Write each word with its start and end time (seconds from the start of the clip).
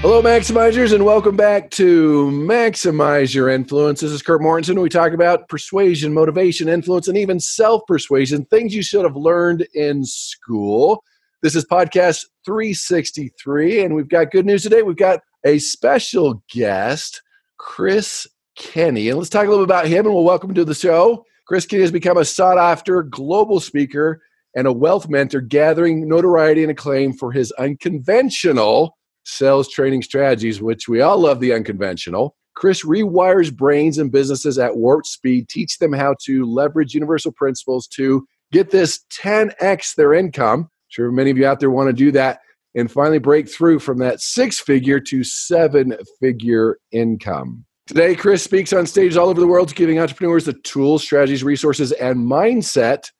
Hello, 0.00 0.22
Maximizers, 0.22 0.94
and 0.94 1.04
welcome 1.04 1.34
back 1.34 1.72
to 1.72 2.30
Maximize 2.30 3.34
Your 3.34 3.48
Influence. 3.48 4.00
This 4.00 4.12
is 4.12 4.22
Kurt 4.22 4.40
Mortensen. 4.40 4.80
We 4.80 4.88
talk 4.88 5.12
about 5.12 5.48
persuasion, 5.48 6.14
motivation, 6.14 6.68
influence, 6.68 7.08
and 7.08 7.18
even 7.18 7.40
self 7.40 7.82
persuasion, 7.88 8.44
things 8.44 8.72
you 8.72 8.84
should 8.84 9.04
have 9.04 9.16
learned 9.16 9.66
in 9.74 10.04
school. 10.04 11.02
This 11.42 11.56
is 11.56 11.64
podcast 11.64 12.26
363, 12.44 13.82
and 13.82 13.92
we've 13.92 14.08
got 14.08 14.30
good 14.30 14.46
news 14.46 14.62
today. 14.62 14.82
We've 14.82 14.94
got 14.94 15.18
a 15.44 15.58
special 15.58 16.44
guest, 16.48 17.20
Chris 17.56 18.24
Kenny. 18.56 19.08
And 19.08 19.18
let's 19.18 19.30
talk 19.30 19.48
a 19.48 19.50
little 19.50 19.66
bit 19.66 19.72
about 19.72 19.88
him, 19.88 20.06
and 20.06 20.14
we'll 20.14 20.22
welcome 20.22 20.54
to 20.54 20.64
the 20.64 20.74
show. 20.74 21.24
Chris 21.48 21.66
Kenny 21.66 21.82
has 21.82 21.90
become 21.90 22.18
a 22.18 22.24
sought 22.24 22.56
after 22.56 23.02
global 23.02 23.58
speaker 23.58 24.22
and 24.54 24.68
a 24.68 24.72
wealth 24.72 25.08
mentor, 25.08 25.40
gathering 25.40 26.06
notoriety 26.06 26.62
and 26.62 26.70
acclaim 26.70 27.12
for 27.12 27.32
his 27.32 27.50
unconventional 27.58 28.96
sales 29.28 29.68
training 29.68 30.02
strategies, 30.02 30.60
which 30.60 30.88
we 30.88 31.00
all 31.00 31.18
love 31.18 31.40
the 31.40 31.52
unconventional. 31.52 32.34
Chris 32.54 32.84
rewires 32.84 33.54
brains 33.54 33.98
and 33.98 34.10
businesses 34.10 34.58
at 34.58 34.76
warp 34.76 35.06
speed, 35.06 35.48
teach 35.48 35.78
them 35.78 35.92
how 35.92 36.14
to 36.24 36.44
leverage 36.44 36.94
universal 36.94 37.30
principles 37.30 37.86
to 37.86 38.26
get 38.50 38.70
this 38.70 39.04
10x 39.12 39.94
their 39.94 40.14
income. 40.14 40.60
I'm 40.60 40.68
sure 40.88 41.12
many 41.12 41.30
of 41.30 41.38
you 41.38 41.46
out 41.46 41.60
there 41.60 41.70
want 41.70 41.88
to 41.88 41.92
do 41.92 42.10
that 42.12 42.40
and 42.74 42.90
finally 42.90 43.18
break 43.18 43.48
through 43.48 43.78
from 43.78 43.98
that 43.98 44.20
six 44.20 44.58
figure 44.58 44.98
to 45.00 45.22
seven 45.22 45.96
figure 46.20 46.78
income. 46.90 47.64
Today, 47.86 48.14
Chris 48.14 48.42
speaks 48.42 48.72
on 48.72 48.86
stages 48.86 49.16
all 49.16 49.28
over 49.28 49.40
the 49.40 49.46
world, 49.46 49.74
giving 49.74 49.98
entrepreneurs 49.98 50.44
the 50.44 50.52
tools, 50.52 51.02
strategies, 51.02 51.42
resources, 51.42 51.92
and 51.92 52.18
mindset 52.18 53.10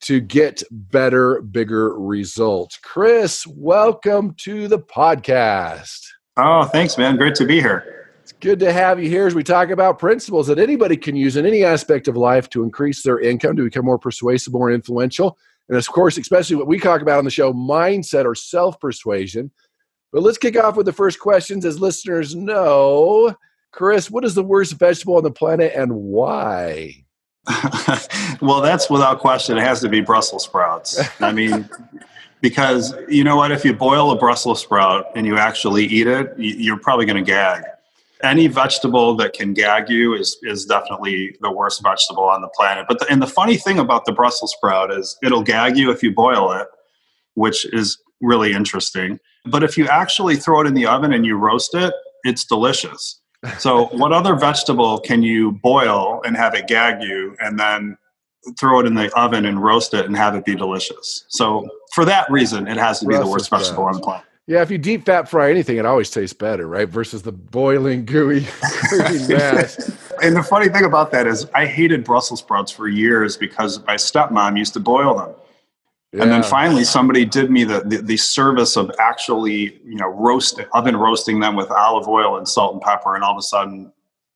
to 0.00 0.20
get 0.20 0.62
better, 0.70 1.40
bigger 1.42 1.98
results. 1.98 2.78
Chris, 2.82 3.46
welcome 3.46 4.34
to 4.38 4.68
the 4.68 4.78
podcast. 4.78 6.00
Oh, 6.36 6.64
thanks, 6.64 6.98
man. 6.98 7.16
Great 7.16 7.34
to 7.36 7.46
be 7.46 7.60
here. 7.60 8.10
It's 8.22 8.32
good 8.32 8.58
to 8.58 8.72
have 8.72 9.00
you 9.00 9.08
here 9.08 9.26
as 9.26 9.34
we 9.34 9.44
talk 9.44 9.70
about 9.70 9.98
principles 9.98 10.48
that 10.48 10.58
anybody 10.58 10.96
can 10.96 11.14
use 11.14 11.36
in 11.36 11.46
any 11.46 11.62
aspect 11.62 12.08
of 12.08 12.16
life 12.16 12.48
to 12.50 12.64
increase 12.64 13.02
their 13.02 13.20
income, 13.20 13.56
to 13.56 13.64
become 13.64 13.84
more 13.84 13.98
persuasive, 13.98 14.52
more 14.52 14.70
influential. 14.70 15.38
And 15.68 15.78
of 15.78 15.86
course, 15.86 16.18
especially 16.18 16.56
what 16.56 16.66
we 16.66 16.78
talk 16.78 17.02
about 17.02 17.18
on 17.18 17.24
the 17.24 17.30
show 17.30 17.52
mindset 17.52 18.24
or 18.24 18.34
self 18.34 18.80
persuasion. 18.80 19.50
But 20.12 20.22
let's 20.22 20.38
kick 20.38 20.58
off 20.58 20.76
with 20.76 20.86
the 20.86 20.92
first 20.92 21.20
questions. 21.20 21.64
As 21.64 21.80
listeners 21.80 22.34
know, 22.34 23.34
Chris, 23.72 24.10
what 24.10 24.24
is 24.24 24.34
the 24.34 24.42
worst 24.42 24.74
vegetable 24.74 25.16
on 25.16 25.22
the 25.22 25.30
planet 25.30 25.72
and 25.74 25.92
why? 25.94 27.05
Well, 28.40 28.60
that's 28.60 28.90
without 28.90 29.20
question. 29.20 29.56
It 29.56 29.62
has 29.62 29.80
to 29.80 29.88
be 29.88 30.00
Brussels 30.00 30.44
sprouts. 30.44 31.00
I 31.20 31.32
mean, 31.32 31.68
because 32.40 32.94
you 33.08 33.24
know 33.24 33.36
what? 33.36 33.52
If 33.52 33.64
you 33.64 33.72
boil 33.72 34.10
a 34.10 34.16
Brussels 34.16 34.60
sprout 34.60 35.06
and 35.14 35.26
you 35.26 35.36
actually 35.36 35.84
eat 35.86 36.06
it, 36.06 36.34
you're 36.38 36.78
probably 36.78 37.06
going 37.06 37.16
to 37.16 37.28
gag. 37.28 37.62
Any 38.22 38.46
vegetable 38.46 39.14
that 39.16 39.34
can 39.34 39.52
gag 39.52 39.90
you 39.90 40.14
is 40.14 40.38
is 40.42 40.64
definitely 40.64 41.36
the 41.40 41.50
worst 41.50 41.82
vegetable 41.82 42.24
on 42.24 42.40
the 42.40 42.48
planet. 42.48 42.86
But 42.88 42.98
the, 42.98 43.06
and 43.10 43.20
the 43.20 43.26
funny 43.26 43.56
thing 43.56 43.78
about 43.78 44.06
the 44.06 44.12
Brussels 44.12 44.52
sprout 44.56 44.90
is 44.90 45.16
it'll 45.22 45.42
gag 45.42 45.76
you 45.76 45.90
if 45.90 46.02
you 46.02 46.12
boil 46.12 46.50
it, 46.52 46.66
which 47.34 47.64
is 47.72 47.98
really 48.20 48.52
interesting. 48.52 49.20
But 49.44 49.62
if 49.62 49.76
you 49.76 49.86
actually 49.86 50.36
throw 50.36 50.62
it 50.62 50.66
in 50.66 50.74
the 50.74 50.86
oven 50.86 51.12
and 51.12 51.24
you 51.24 51.36
roast 51.36 51.74
it, 51.74 51.92
it's 52.24 52.44
delicious. 52.44 53.20
So, 53.58 53.86
what 53.86 54.12
other 54.12 54.34
vegetable 54.34 55.00
can 55.00 55.22
you 55.22 55.52
boil 55.52 56.22
and 56.24 56.36
have 56.36 56.54
it 56.54 56.66
gag 56.66 57.02
you, 57.02 57.36
and 57.40 57.58
then 57.58 57.96
throw 58.58 58.80
it 58.80 58.86
in 58.86 58.94
the 58.94 59.10
oven 59.18 59.44
and 59.44 59.62
roast 59.62 59.94
it 59.94 60.06
and 60.06 60.16
have 60.16 60.34
it 60.34 60.44
be 60.44 60.54
delicious? 60.54 61.24
So, 61.28 61.68
for 61.94 62.04
that 62.04 62.30
reason, 62.30 62.68
it 62.68 62.76
has 62.76 63.00
to 63.00 63.06
be 63.06 63.16
the 63.16 63.26
worst 63.26 63.50
vegetable 63.50 63.84
on 63.84 63.94
the 63.94 64.00
planet. 64.00 64.24
Yeah, 64.48 64.62
if 64.62 64.70
you 64.70 64.78
deep 64.78 65.04
fat 65.04 65.28
fry 65.28 65.50
anything, 65.50 65.76
it 65.76 65.84
always 65.86 66.08
tastes 66.08 66.32
better, 66.32 66.68
right? 66.68 66.88
Versus 66.88 67.22
the 67.22 67.32
boiling, 67.32 68.04
gooey, 68.04 68.42
mass. 69.28 69.90
and 70.22 70.36
the 70.36 70.42
funny 70.48 70.68
thing 70.68 70.84
about 70.84 71.10
that 71.10 71.26
is, 71.26 71.48
I 71.52 71.66
hated 71.66 72.04
Brussels 72.04 72.40
sprouts 72.40 72.70
for 72.70 72.86
years 72.86 73.36
because 73.36 73.84
my 73.86 73.96
stepmom 73.96 74.56
used 74.56 74.72
to 74.74 74.80
boil 74.80 75.16
them. 75.16 75.34
Yeah. 76.12 76.22
And 76.22 76.32
then 76.32 76.42
finally, 76.42 76.84
somebody 76.84 77.24
did 77.24 77.50
me 77.50 77.64
the, 77.64 77.80
the, 77.80 77.98
the, 77.98 78.16
service 78.16 78.76
of 78.76 78.90
actually, 78.98 79.80
you 79.84 79.96
know, 79.96 80.08
roast 80.08 80.60
oven 80.72 80.96
roasting 80.96 81.40
them 81.40 81.56
with 81.56 81.70
olive 81.70 82.06
oil 82.06 82.38
and 82.38 82.48
salt 82.48 82.74
and 82.74 82.80
pepper, 82.80 83.16
and 83.16 83.24
all 83.24 83.32
of 83.32 83.38
a 83.38 83.42
sudden, 83.42 83.92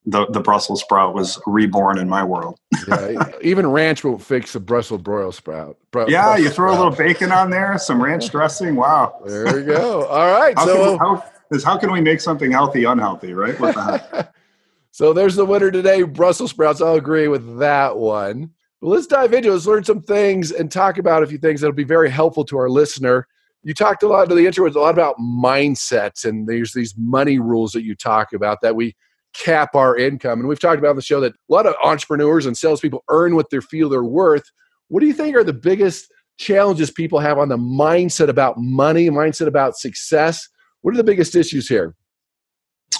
the 0.07 0.27
the 0.27 0.41
Brussels 0.41 0.81
sprout 0.81 1.15
was 1.15 1.41
reborn 1.47 1.99
in 1.99 2.09
my 2.09 2.25
world. 2.25 2.59
yeah, 2.89 3.31
even 3.43 3.71
ranch 3.71 4.03
won't 4.03 4.23
fix 4.23 4.55
a 4.55 4.61
Brussels 4.61 5.03
broil 5.03 5.31
sprout. 5.31 5.77
Bru- 5.91 6.07
yeah, 6.09 6.25
Brussels 6.25 6.45
you 6.45 6.51
throw 6.51 6.75
sprout. 6.75 6.79
a 6.79 6.91
little 6.91 7.07
bacon 7.07 7.33
on 7.33 7.51
there, 7.51 7.79
some 7.79 8.03
ranch 8.03 8.31
dressing. 8.31 8.77
Wow. 8.77 9.21
There 9.27 9.61
you 9.61 9.67
go. 9.67 10.07
All 10.07 10.33
right. 10.33 10.59
how 10.59 10.67
so, 10.67 10.99
can, 10.99 10.99
how, 10.99 11.25
is 11.51 11.65
how 11.65 11.79
can 11.79 11.93
we 11.93 12.01
make 12.01 12.21
something 12.21 12.51
healthy 12.51 12.85
unhealthy? 12.85 13.35
Right. 13.35 13.59
What 13.61 13.75
the 13.75 13.99
heck? 13.99 14.35
so 14.91 15.13
there's 15.13 15.37
the 15.37 15.45
winner 15.45 15.71
today, 15.71 16.03
Brussels 16.03 16.51
sprouts. 16.51 16.81
I'll 16.81 16.95
agree 16.95 17.29
with 17.29 17.59
that 17.59 17.97
one. 17.97 18.53
Well, 18.81 18.93
let's 18.93 19.07
dive 19.07 19.35
into 19.35 19.51
it. 19.51 19.53
Let's 19.53 19.67
learn 19.67 19.85
some 19.85 20.01
things 20.01 20.53
and 20.53 20.73
talk 20.73 20.97
about 20.97 21.23
a 21.23 21.27
few 21.27 21.37
things 21.37 21.61
that'll 21.61 21.75
be 21.75 21.85
very 21.85 22.09
helpful 22.09 22.45
to 22.47 22.57
our 22.57 22.71
listener. 22.71 23.27
You 23.63 23.75
talked 23.75 24.03
a 24.03 24.09
lot 24.09 24.29
to 24.31 24.35
the 24.35 24.47
intro, 24.47 24.67
a 24.67 24.73
lot 24.73 24.95
about 24.95 25.19
mindsets, 25.19 26.25
and 26.25 26.49
there's 26.49 26.73
these 26.73 26.95
money 26.97 27.39
rules 27.39 27.73
that 27.73 27.85
you 27.85 27.95
talk 27.95 28.33
about 28.33 28.63
that 28.63 28.75
we 28.75 28.97
cap 29.35 29.75
our 29.75 29.99
income. 29.99 30.41
And 30.41 30.49
we've 30.49 30.59
talked 30.59 30.79
about 30.79 30.91
on 30.91 30.97
the 30.97 31.03
show 31.03 31.21
that 31.21 31.35
a 31.35 31.53
lot 31.53 31.67
of 31.67 31.75
entrepreneurs 31.85 32.47
and 32.47 32.57
salespeople 32.57 33.05
earn 33.11 33.35
what 33.35 33.51
they 33.51 33.61
feel 33.61 33.91
they're 33.91 34.03
worth. 34.03 34.51
What 34.89 35.01
do 35.01 35.07
you 35.07 35.13
think 35.13 35.37
are 35.37 35.45
the 35.45 35.53
biggest 35.53 36.11
challenges 36.39 36.91
people 36.91 37.19
have 37.19 37.37
on 37.37 37.51
the 37.51 37.59
mindset 37.59 38.29
about 38.29 38.57
money, 38.57 39.11
mindset 39.11 39.47
about 39.47 39.77
success? 39.77 40.49
What 40.81 40.95
are 40.95 40.97
the 40.97 41.05
biggest 41.05 41.37
issues 41.37 41.69
here? 41.69 41.95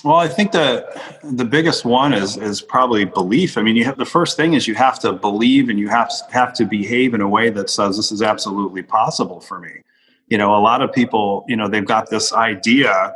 Well, 0.03 0.17
I 0.17 0.29
think 0.29 0.53
the 0.53 0.87
the 1.23 1.45
biggest 1.45 1.85
one 1.85 2.15
is 2.15 2.37
is 2.39 2.63
probably 2.63 3.05
belief. 3.05 3.59
I 3.59 3.63
mean, 3.63 3.77
you 3.77 3.85
have 3.85 3.99
the 3.99 4.07
first 4.07 4.37
thing 4.37 4.55
is 4.55 4.67
you 4.67 4.75
have 4.75 4.99
to 5.01 5.13
believe 5.13 5.69
and 5.69 5.79
you 5.79 5.89
have 5.89 6.11
have 6.31 6.55
to 6.55 6.65
behave 6.65 7.13
in 7.13 7.21
a 7.21 7.29
way 7.29 7.51
that 7.51 7.69
says 7.69 7.97
this 7.97 8.11
is 8.11 8.23
absolutely 8.23 8.83
possible 8.83 9.41
for 9.41 9.61
me. 9.61 9.83
You 10.29 10.39
know, 10.39 10.55
a 10.55 10.61
lot 10.61 10.81
of 10.81 10.93
people, 10.93 11.45
you 11.49 11.57
know, 11.57 11.69
they've 11.69 11.87
got 11.87 12.09
this 12.09 12.33
idea 12.33 13.15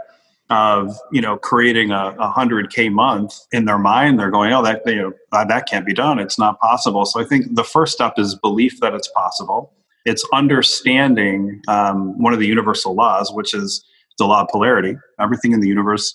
of 0.50 0.94
you 1.10 1.22
know 1.22 1.38
creating 1.38 1.90
a 1.90 2.30
hundred 2.30 2.70
k 2.70 2.90
month 2.90 3.34
in 3.50 3.64
their 3.64 3.78
mind. 3.78 4.18
They're 4.18 4.30
going, 4.30 4.52
oh, 4.52 4.62
that 4.62 4.82
you 4.84 4.96
know 4.96 5.12
that 5.32 5.66
can't 5.66 5.86
be 5.86 5.94
done. 5.94 6.18
It's 6.18 6.38
not 6.38 6.60
possible. 6.60 7.06
So 7.06 7.18
I 7.18 7.24
think 7.24 7.54
the 7.54 7.64
first 7.64 7.94
step 7.94 8.14
is 8.18 8.34
belief 8.34 8.80
that 8.80 8.92
it's 8.92 9.08
possible. 9.08 9.72
It's 10.04 10.26
understanding 10.34 11.62
um, 11.66 12.20
one 12.20 12.34
of 12.34 12.40
the 12.40 12.46
universal 12.46 12.94
laws, 12.94 13.32
which 13.32 13.54
is 13.54 13.82
the 14.18 14.26
law 14.26 14.42
of 14.42 14.48
polarity. 14.48 14.96
Everything 15.18 15.52
in 15.52 15.60
the 15.60 15.68
universe 15.68 16.14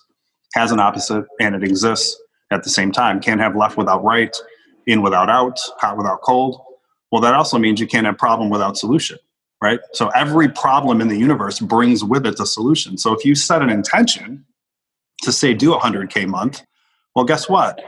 has 0.56 0.72
an 0.72 0.80
opposite 0.80 1.26
and 1.40 1.56
it 1.56 1.64
exists 1.64 2.20
at 2.52 2.64
the 2.64 2.70
same 2.70 2.92
time. 2.92 3.20
Can't 3.20 3.40
have 3.40 3.56
left 3.56 3.78
without 3.78 4.04
right, 4.04 4.36
in 4.88 5.02
without 5.02 5.30
out, 5.30 5.60
hot 5.80 5.98
without 5.98 6.22
cold. 6.22 6.62
Well, 7.12 7.22
that 7.22 7.34
also 7.34 7.58
means 7.58 7.80
you 7.80 7.88
can't 7.88 8.06
have 8.06 8.18
problem 8.18 8.50
without 8.50 8.78
solution, 8.78 9.18
right? 9.62 9.80
So 9.94 10.10
every 10.10 10.50
problem 10.50 11.02
in 11.02 11.08
the 11.08 11.18
universe 11.18 11.60
brings 11.60 12.04
with 12.04 12.26
it 12.26 12.40
a 12.40 12.46
solution. 12.46 12.98
So 12.98 13.14
if 13.14 13.26
you 13.26 13.36
set 13.36 13.62
an 13.62 13.70
intention 13.70 14.46
to 15.24 15.32
say 15.32 15.54
do 15.54 15.74
a 15.74 15.80
100K 15.80 16.28
month, 16.28 16.64
well, 17.16 17.26
guess 17.26 17.50
what? 17.50 17.82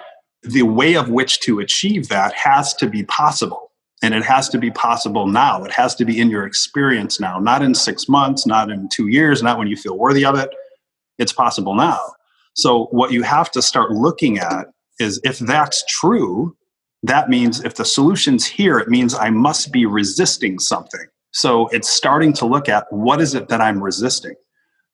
The 0.43 0.63
way 0.63 0.95
of 0.95 1.09
which 1.09 1.39
to 1.41 1.59
achieve 1.59 2.09
that 2.09 2.33
has 2.33 2.73
to 2.75 2.87
be 2.87 3.03
possible. 3.03 3.71
And 4.03 4.15
it 4.15 4.23
has 4.23 4.49
to 4.49 4.57
be 4.57 4.71
possible 4.71 5.27
now. 5.27 5.63
It 5.63 5.71
has 5.73 5.93
to 5.95 6.05
be 6.05 6.19
in 6.19 6.31
your 6.31 6.45
experience 6.47 7.19
now, 7.19 7.39
not 7.39 7.61
in 7.61 7.75
six 7.75 8.09
months, 8.09 8.47
not 8.47 8.71
in 8.71 8.89
two 8.89 9.07
years, 9.07 9.43
not 9.43 9.59
when 9.59 9.67
you 9.67 9.77
feel 9.77 9.95
worthy 9.95 10.25
of 10.25 10.35
it. 10.35 10.49
It's 11.19 11.31
possible 11.31 11.75
now. 11.75 11.99
So, 12.53 12.85
what 12.91 13.11
you 13.11 13.23
have 13.23 13.51
to 13.51 13.61
start 13.61 13.91
looking 13.91 14.37
at 14.37 14.67
is 14.99 15.19
if 15.23 15.39
that's 15.39 15.83
true, 15.87 16.55
that 17.03 17.29
means 17.29 17.63
if 17.63 17.75
the 17.75 17.85
solution's 17.85 18.45
here, 18.45 18.77
it 18.77 18.89
means 18.89 19.15
I 19.15 19.29
must 19.29 19.71
be 19.71 19.85
resisting 19.85 20.59
something. 20.59 21.05
So, 21.31 21.67
it's 21.67 21.89
starting 21.89 22.33
to 22.33 22.45
look 22.45 22.67
at 22.67 22.85
what 22.91 23.21
is 23.21 23.33
it 23.33 23.47
that 23.49 23.61
I'm 23.61 23.81
resisting. 23.81 24.35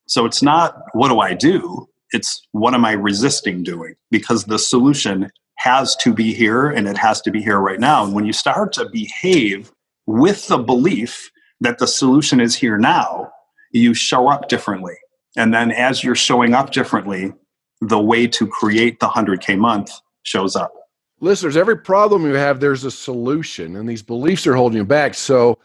So, 0.07 0.25
it's 0.25 0.42
not 0.42 0.77
what 0.94 1.09
do 1.09 1.19
I 1.19 1.33
do? 1.33 1.88
It's 2.12 2.42
what 2.51 2.74
am 2.74 2.86
I 2.86 2.94
resisting 2.94 3.63
doing? 3.63 3.95
Because 4.12 4.45
the 4.45 4.60
solution 4.60 5.30
has 5.57 5.95
to 5.98 6.13
be 6.13 6.33
here 6.33 6.69
and 6.69 6.88
it 6.88 6.98
has 6.98 7.21
to 7.21 7.31
be 7.31 7.42
here 7.42 7.60
right 7.60 7.80
now. 7.80 8.06
And 8.06 8.13
when 8.13 8.25
you 8.25 8.33
start 8.33 8.71
to 8.74 8.88
behave 8.89 9.71
with 10.06 10.48
the 10.48 10.60
belief 10.60 11.31
that 11.60 11.80
the 11.80 11.88
solution 11.88 12.39
is 12.39 12.56
here 12.56 12.77
now, 12.77 13.31
you 13.71 13.94
show 13.94 14.30
up 14.30 14.48
differently. 14.48 14.95
And 15.36 15.53
then 15.53 15.71
as 15.71 16.03
you're 16.03 16.15
showing 16.15 16.53
up 16.53 16.71
differently, 16.71 17.33
the 17.81 18.00
way 18.00 18.27
to 18.27 18.47
create 18.47 19.00
the 19.00 19.07
100K 19.07 19.57
month 19.57 19.91
shows 20.24 20.56
up. 20.56 20.74
Listeners, 21.19 21.57
every 21.57 21.77
problem 21.77 22.25
you 22.25 22.33
have, 22.33 22.59
there's 22.59 22.83
a 22.83 22.91
solution, 22.91 23.75
and 23.75 23.89
these 23.89 24.03
beliefs 24.03 24.45
are 24.45 24.56
holding 24.56 24.77
you 24.77 24.85
back. 24.85 25.15
So, 25.15 25.57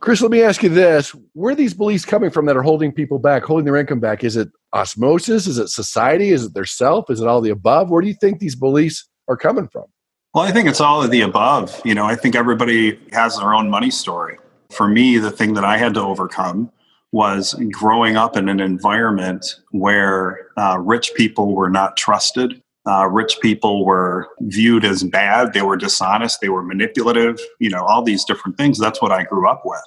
Chris, 0.00 0.20
let 0.20 0.30
me 0.30 0.42
ask 0.42 0.62
you 0.62 0.68
this 0.68 1.10
where 1.34 1.52
are 1.52 1.56
these 1.56 1.74
beliefs 1.74 2.04
coming 2.04 2.30
from 2.30 2.46
that 2.46 2.56
are 2.56 2.62
holding 2.62 2.92
people 2.92 3.18
back, 3.18 3.44
holding 3.44 3.64
their 3.64 3.76
income 3.76 4.00
back? 4.00 4.24
Is 4.24 4.36
it 4.36 4.48
osmosis? 4.72 5.46
Is 5.46 5.58
it 5.58 5.68
society? 5.68 6.30
Is 6.30 6.44
it 6.44 6.54
their 6.54 6.66
self? 6.66 7.10
Is 7.10 7.20
it 7.20 7.28
all 7.28 7.40
the 7.40 7.50
above? 7.50 7.90
Where 7.90 8.02
do 8.02 8.08
you 8.08 8.14
think 8.14 8.38
these 8.38 8.56
beliefs 8.56 9.08
are 9.28 9.36
coming 9.36 9.68
from? 9.68 9.84
Well, 10.34 10.44
I 10.44 10.52
think 10.52 10.68
it's 10.68 10.80
all 10.80 11.02
of 11.02 11.10
the 11.10 11.22
above. 11.22 11.80
You 11.84 11.94
know, 11.94 12.04
I 12.04 12.14
think 12.14 12.36
everybody 12.36 12.98
has 13.12 13.36
their 13.38 13.54
own 13.54 13.70
money 13.70 13.90
story. 13.90 14.38
For 14.70 14.86
me, 14.86 15.18
the 15.18 15.30
thing 15.30 15.54
that 15.54 15.64
I 15.64 15.78
had 15.78 15.94
to 15.94 16.00
overcome 16.00 16.70
was 17.12 17.54
growing 17.72 18.16
up 18.16 18.36
in 18.36 18.48
an 18.48 18.60
environment 18.60 19.56
where 19.70 20.48
uh, 20.56 20.78
rich 20.78 21.12
people 21.14 21.54
were 21.54 21.70
not 21.70 21.96
trusted. 21.96 22.62
Uh, 22.86 23.06
rich 23.06 23.38
people 23.40 23.84
were 23.84 24.28
viewed 24.40 24.84
as 24.84 25.02
bad. 25.04 25.52
They 25.52 25.62
were 25.62 25.76
dishonest. 25.76 26.40
They 26.40 26.48
were 26.48 26.62
manipulative. 26.62 27.38
You 27.60 27.70
know, 27.70 27.84
all 27.84 28.02
these 28.02 28.24
different 28.24 28.56
things. 28.56 28.78
That's 28.78 29.00
what 29.00 29.12
I 29.12 29.24
grew 29.24 29.48
up 29.48 29.62
with. 29.64 29.82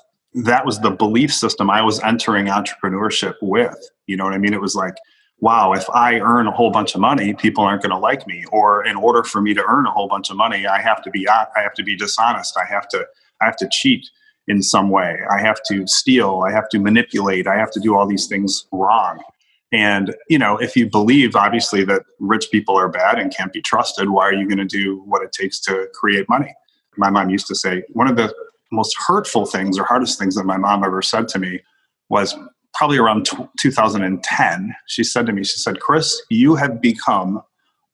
That 0.45 0.65
was 0.65 0.79
the 0.79 0.91
belief 0.91 1.33
system 1.33 1.69
I 1.69 1.81
was 1.81 1.99
entering 2.01 2.45
entrepreneurship 2.45 3.35
with. 3.41 3.77
You 4.07 4.17
know 4.17 4.23
what 4.23 4.33
I 4.33 4.37
mean? 4.37 4.53
It 4.53 4.61
was 4.61 4.75
like, 4.75 4.95
wow, 5.39 5.73
if 5.73 5.89
I 5.89 6.19
earn 6.19 6.47
a 6.47 6.51
whole 6.51 6.71
bunch 6.71 6.95
of 6.95 7.01
money, 7.01 7.33
people 7.33 7.63
aren't 7.63 7.81
going 7.81 7.91
to 7.91 7.97
like 7.97 8.25
me. 8.27 8.45
Or 8.51 8.85
in 8.85 8.95
order 8.95 9.23
for 9.23 9.41
me 9.41 9.53
to 9.55 9.63
earn 9.67 9.85
a 9.87 9.91
whole 9.91 10.07
bunch 10.07 10.29
of 10.29 10.37
money, 10.37 10.65
I 10.67 10.79
have 10.81 11.01
to 11.03 11.09
be 11.09 11.27
I 11.27 11.47
have 11.55 11.73
to 11.73 11.83
be 11.83 11.95
dishonest. 11.95 12.57
I 12.57 12.65
have 12.65 12.87
to 12.89 13.05
I 13.41 13.45
have 13.45 13.57
to 13.57 13.69
cheat 13.71 14.07
in 14.47 14.61
some 14.61 14.89
way. 14.89 15.19
I 15.29 15.39
have 15.39 15.61
to 15.67 15.85
steal, 15.87 16.43
I 16.47 16.51
have 16.51 16.67
to 16.69 16.79
manipulate, 16.79 17.47
I 17.47 17.57
have 17.57 17.71
to 17.71 17.79
do 17.79 17.95
all 17.95 18.07
these 18.07 18.27
things 18.27 18.65
wrong. 18.71 19.21
And, 19.71 20.13
you 20.29 20.37
know, 20.37 20.57
if 20.57 20.75
you 20.75 20.89
believe 20.89 21.35
obviously 21.35 21.85
that 21.85 22.03
rich 22.19 22.51
people 22.51 22.77
are 22.77 22.89
bad 22.89 23.17
and 23.17 23.33
can't 23.33 23.53
be 23.53 23.61
trusted, 23.61 24.09
why 24.09 24.25
are 24.25 24.33
you 24.33 24.47
going 24.47 24.57
to 24.57 24.65
do 24.65 25.01
what 25.05 25.23
it 25.23 25.31
takes 25.31 25.59
to 25.61 25.87
create 25.93 26.27
money? 26.27 26.53
My 26.97 27.09
mom 27.09 27.29
used 27.29 27.47
to 27.47 27.55
say 27.55 27.83
one 27.93 28.07
of 28.07 28.17
the 28.17 28.33
most 28.71 28.95
hurtful 29.07 29.45
things 29.45 29.77
or 29.79 29.85
hardest 29.85 30.19
things 30.19 30.35
that 30.35 30.45
my 30.45 30.57
mom 30.57 30.83
ever 30.83 31.01
said 31.01 31.27
to 31.29 31.39
me 31.39 31.61
was 32.09 32.35
probably 32.73 32.97
around 32.97 33.25
t- 33.25 33.37
2010. 33.59 34.75
She 34.87 35.03
said 35.03 35.25
to 35.25 35.33
me, 35.33 35.43
she 35.43 35.57
said, 35.57 35.79
Chris, 35.79 36.21
you 36.29 36.55
have 36.55 36.81
become 36.81 37.41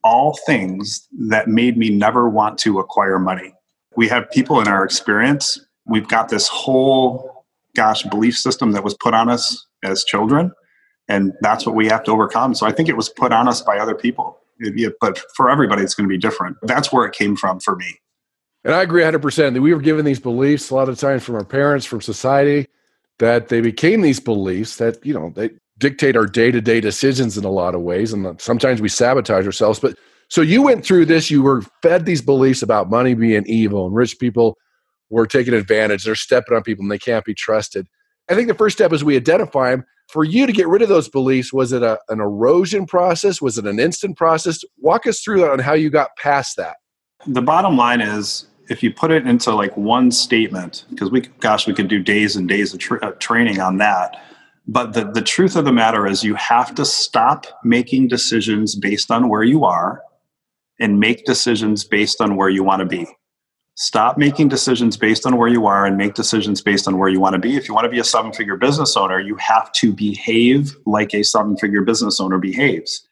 all 0.03 0.37
things 0.45 1.07
that 1.29 1.47
made 1.47 1.77
me 1.77 1.89
never 1.89 2.29
want 2.29 2.57
to 2.59 2.79
acquire 2.79 3.19
money. 3.19 3.53
We 3.95 4.07
have 4.07 4.29
people 4.31 4.61
in 4.61 4.67
our 4.67 4.83
experience 4.83 5.59
we've 5.87 6.07
got 6.07 6.29
this 6.29 6.47
whole 6.47 7.45
gosh 7.75 8.03
belief 8.03 8.37
system 8.37 8.71
that 8.71 8.83
was 8.83 8.93
put 8.95 9.13
on 9.13 9.29
us 9.29 9.65
as 9.83 10.03
children 10.03 10.51
and 11.07 11.33
that's 11.41 11.65
what 11.65 11.75
we 11.75 11.87
have 11.87 12.03
to 12.03 12.11
overcome. 12.11 12.53
So 12.53 12.65
i 12.65 12.71
think 12.71 12.89
it 12.89 12.97
was 12.97 13.09
put 13.09 13.31
on 13.31 13.47
us 13.47 13.61
by 13.61 13.77
other 13.77 13.95
people. 13.95 14.39
But 14.99 15.21
for 15.35 15.49
everybody 15.49 15.83
it's 15.83 15.93
going 15.93 16.09
to 16.09 16.13
be 16.13 16.17
different. 16.17 16.57
That's 16.63 16.91
where 16.91 17.05
it 17.05 17.13
came 17.13 17.35
from 17.35 17.59
for 17.59 17.75
me. 17.75 17.99
And 18.63 18.73
i 18.73 18.81
agree 18.81 19.03
100% 19.03 19.53
that 19.53 19.61
we 19.61 19.73
were 19.73 19.81
given 19.81 20.05
these 20.05 20.19
beliefs 20.19 20.69
a 20.69 20.75
lot 20.75 20.89
of 20.89 20.99
times 20.99 21.23
from 21.23 21.35
our 21.35 21.45
parents 21.45 21.85
from 21.85 22.01
society 22.01 22.67
that 23.19 23.49
they 23.49 23.61
became 23.61 24.01
these 24.01 24.19
beliefs 24.19 24.77
that 24.77 25.03
you 25.05 25.13
know 25.13 25.31
they 25.35 25.51
dictate 25.79 26.15
our 26.15 26.25
day-to-day 26.25 26.81
decisions 26.81 27.37
in 27.37 27.45
a 27.45 27.51
lot 27.51 27.75
of 27.75 27.81
ways 27.81 28.11
and 28.11 28.41
sometimes 28.41 28.81
we 28.81 28.89
sabotage 28.89 29.45
ourselves. 29.45 29.79
But 29.79 29.95
so 30.29 30.41
you 30.41 30.63
went 30.63 30.83
through 30.83 31.05
this 31.05 31.29
you 31.29 31.43
were 31.43 31.61
fed 31.83 32.05
these 32.05 32.21
beliefs 32.21 32.63
about 32.63 32.89
money 32.89 33.13
being 33.13 33.45
evil 33.45 33.85
and 33.85 33.95
rich 33.95 34.17
people 34.19 34.57
were 35.09 35.27
taking 35.27 35.53
advantage. 35.53 36.03
They're 36.03 36.15
stepping 36.15 36.55
on 36.55 36.63
people 36.63 36.83
and 36.83 36.91
they 36.91 36.99
can't 36.99 37.25
be 37.25 37.33
trusted. 37.33 37.87
I 38.29 38.35
think 38.35 38.47
the 38.47 38.53
first 38.53 38.77
step 38.77 38.91
is 38.91 39.03
we 39.03 39.15
identify 39.15 39.71
them. 39.71 39.85
For 40.09 40.23
you 40.23 40.45
to 40.45 40.53
get 40.53 40.67
rid 40.67 40.81
of 40.81 40.89
those 40.89 41.09
beliefs, 41.09 41.51
was 41.51 41.73
it 41.73 41.83
a, 41.83 41.99
an 42.09 42.21
erosion 42.21 42.85
process? 42.85 43.41
Was 43.41 43.57
it 43.57 43.65
an 43.65 43.79
instant 43.79 44.17
process? 44.17 44.63
Walk 44.79 45.05
us 45.05 45.19
through 45.21 45.41
that 45.41 45.51
on 45.51 45.59
how 45.59 45.73
you 45.73 45.89
got 45.89 46.15
past 46.17 46.55
that. 46.55 46.77
The 47.25 47.41
bottom 47.41 47.75
line 47.75 47.99
is 47.99 48.47
if 48.69 48.83
you 48.83 48.93
put 48.93 49.11
it 49.11 49.27
into 49.27 49.53
like 49.53 49.75
one 49.75 50.11
statement, 50.11 50.85
because 50.89 51.11
we, 51.11 51.21
gosh, 51.39 51.67
we 51.67 51.73
could 51.73 51.87
do 51.87 51.99
days 51.99 52.35
and 52.35 52.47
days 52.47 52.73
of 52.73 52.79
tra- 52.79 53.05
uh, 53.05 53.11
training 53.19 53.59
on 53.59 53.77
that. 53.77 54.15
But 54.65 54.93
the, 54.93 55.05
the 55.05 55.21
truth 55.21 55.55
of 55.55 55.65
the 55.65 55.71
matter 55.71 56.05
is, 56.05 56.23
you 56.23 56.35
have 56.35 56.75
to 56.75 56.85
stop 56.85 57.45
making 57.63 58.09
decisions 58.09 58.75
based 58.75 59.11
on 59.11 59.29
where 59.29 59.43
you 59.43 59.63
are 59.63 60.01
and 60.79 60.99
make 60.99 61.25
decisions 61.25 61.85
based 61.85 62.19
on 62.21 62.35
where 62.35 62.49
you 62.49 62.63
want 62.63 62.81
to 62.81 62.85
be. 62.85 63.07
Stop 63.79 64.17
making 64.17 64.47
decisions 64.47 64.97
based 64.97 65.27
on 65.27 65.37
where 65.37 65.47
you 65.47 65.67
are 65.67 65.85
and 65.85 65.97
make 65.97 66.15
decisions 66.15 66.61
based 66.61 66.87
on 66.87 66.97
where 66.97 67.09
you 67.09 67.19
want 67.19 67.33
to 67.33 67.39
be. 67.39 67.55
If 67.55 67.67
you 67.67 67.75
want 67.75 67.85
to 67.85 67.91
be 67.91 67.99
a 67.99 68.03
seven 68.03 68.33
figure 68.33 68.57
business 68.57 68.97
owner, 68.97 69.19
you 69.19 69.35
have 69.35 69.71
to 69.73 69.93
behave 69.93 70.75
like 70.87 71.13
a 71.13 71.21
seven 71.21 71.55
figure 71.55 71.83
business 71.83 72.19
owner 72.19 72.39
behaves. 72.39 73.07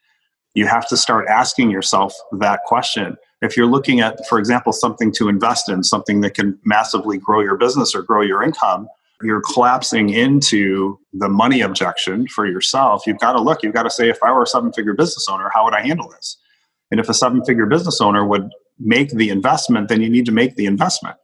You 0.54 0.66
have 0.66 0.88
to 0.88 0.96
start 0.96 1.28
asking 1.28 1.70
yourself 1.70 2.12
that 2.32 2.64
question. 2.64 3.16
If 3.42 3.56
you're 3.56 3.68
looking 3.68 4.00
at, 4.00 4.26
for 4.26 4.40
example, 4.40 4.72
something 4.72 5.12
to 5.12 5.28
invest 5.28 5.68
in, 5.68 5.84
something 5.84 6.20
that 6.22 6.34
can 6.34 6.58
massively 6.64 7.16
grow 7.16 7.42
your 7.42 7.56
business 7.56 7.94
or 7.94 8.02
grow 8.02 8.22
your 8.22 8.42
income, 8.42 8.88
you're 9.22 9.42
collapsing 9.42 10.08
into 10.08 10.98
the 11.12 11.28
money 11.28 11.60
objection 11.60 12.26
for 12.26 12.44
yourself. 12.44 13.06
You've 13.06 13.20
got 13.20 13.34
to 13.34 13.40
look, 13.40 13.62
you've 13.62 13.72
got 13.72 13.84
to 13.84 13.90
say, 13.90 14.08
if 14.08 14.18
I 14.20 14.32
were 14.32 14.42
a 14.42 14.48
seven 14.48 14.72
figure 14.72 14.94
business 14.94 15.28
owner, 15.28 15.48
how 15.54 15.64
would 15.64 15.74
I 15.74 15.86
handle 15.86 16.08
this? 16.08 16.38
And 16.90 16.98
if 16.98 17.08
a 17.08 17.14
seven 17.14 17.44
figure 17.44 17.66
business 17.66 18.00
owner 18.00 18.26
would 18.26 18.50
make 18.78 19.10
the 19.10 19.30
investment, 19.30 19.88
then 19.88 20.02
you 20.02 20.10
need 20.10 20.26
to 20.26 20.32
make 20.32 20.56
the 20.56 20.66
investment. 20.66 21.16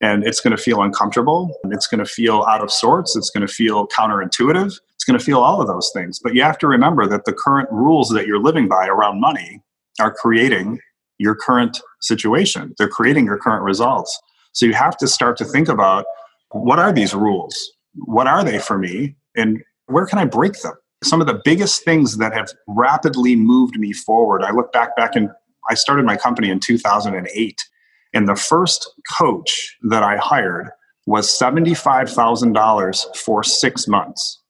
And 0.00 0.24
it's 0.24 0.40
going 0.40 0.56
to 0.56 0.62
feel 0.62 0.82
uncomfortable. 0.82 1.52
It's 1.64 1.86
going 1.86 1.98
to 1.98 2.06
feel 2.06 2.44
out 2.48 2.62
of 2.62 2.70
sorts. 2.70 3.16
It's 3.16 3.30
going 3.30 3.46
to 3.46 3.52
feel 3.52 3.88
counterintuitive. 3.88 4.78
It's 4.94 5.04
going 5.04 5.18
to 5.18 5.24
feel 5.24 5.40
all 5.40 5.60
of 5.60 5.66
those 5.66 5.90
things. 5.92 6.20
But 6.22 6.34
you 6.34 6.42
have 6.42 6.58
to 6.58 6.68
remember 6.68 7.06
that 7.08 7.24
the 7.24 7.32
current 7.32 7.68
rules 7.72 8.10
that 8.10 8.26
you're 8.26 8.42
living 8.42 8.68
by 8.68 8.86
around 8.86 9.20
money 9.20 9.60
are 9.98 10.12
creating 10.12 10.78
your 11.18 11.34
current 11.34 11.80
situation, 12.00 12.74
they're 12.78 12.88
creating 12.88 13.24
your 13.24 13.38
current 13.38 13.64
results. 13.64 14.16
So 14.52 14.66
you 14.66 14.74
have 14.74 14.96
to 14.98 15.08
start 15.08 15.36
to 15.38 15.44
think 15.44 15.68
about 15.68 16.04
what 16.50 16.78
are 16.78 16.92
these 16.92 17.12
rules? 17.12 17.56
What 17.94 18.26
are 18.26 18.44
they 18.44 18.58
for 18.58 18.78
me? 18.78 19.16
And 19.36 19.62
where 19.86 20.06
can 20.06 20.18
I 20.18 20.24
break 20.24 20.60
them? 20.60 20.74
Some 21.02 21.20
of 21.20 21.26
the 21.26 21.40
biggest 21.44 21.84
things 21.84 22.16
that 22.18 22.32
have 22.32 22.48
rapidly 22.66 23.36
moved 23.36 23.78
me 23.78 23.92
forward. 23.92 24.42
I 24.42 24.52
look 24.52 24.72
back 24.72 24.96
back 24.96 25.16
in 25.16 25.30
I 25.68 25.74
started 25.74 26.04
my 26.04 26.16
company 26.16 26.50
in 26.50 26.60
2008. 26.60 27.62
And 28.14 28.28
the 28.28 28.36
first 28.36 28.90
coach 29.18 29.76
that 29.82 30.02
I 30.02 30.16
hired 30.16 30.70
was 31.06 31.28
$75,000 31.28 33.16
for 33.16 33.42
six 33.42 33.88
months. 33.88 34.40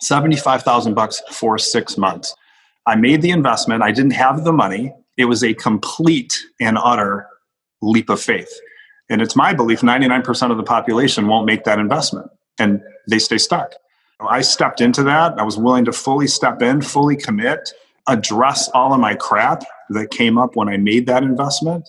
75,000 0.00 0.94
bucks 0.94 1.22
for 1.30 1.58
six 1.58 1.98
months. 1.98 2.34
I 2.86 2.96
made 2.96 3.22
the 3.22 3.30
investment. 3.30 3.82
I 3.82 3.92
didn't 3.92 4.12
have 4.12 4.44
the 4.44 4.52
money. 4.52 4.94
It 5.16 5.26
was 5.26 5.42
a 5.42 5.54
complete 5.54 6.38
and 6.60 6.78
utter 6.82 7.26
leap 7.82 8.08
of 8.08 8.20
faith. 8.20 8.50
And 9.10 9.20
it's 9.20 9.36
my 9.36 9.52
belief 9.52 9.80
99% 9.80 10.50
of 10.50 10.56
the 10.56 10.62
population 10.62 11.26
won't 11.26 11.46
make 11.46 11.64
that 11.64 11.78
investment 11.78 12.30
and 12.58 12.80
they 13.08 13.18
stay 13.18 13.38
stuck. 13.38 13.74
I 14.20 14.40
stepped 14.40 14.80
into 14.80 15.02
that. 15.04 15.38
I 15.38 15.42
was 15.42 15.56
willing 15.56 15.84
to 15.84 15.92
fully 15.92 16.26
step 16.26 16.60
in, 16.60 16.82
fully 16.82 17.16
commit, 17.16 17.72
address 18.08 18.68
all 18.70 18.92
of 18.92 19.00
my 19.00 19.14
crap 19.14 19.64
that 19.90 20.10
came 20.10 20.38
up 20.38 20.56
when 20.56 20.68
I 20.68 20.76
made 20.76 21.06
that 21.06 21.22
investment. 21.22 21.88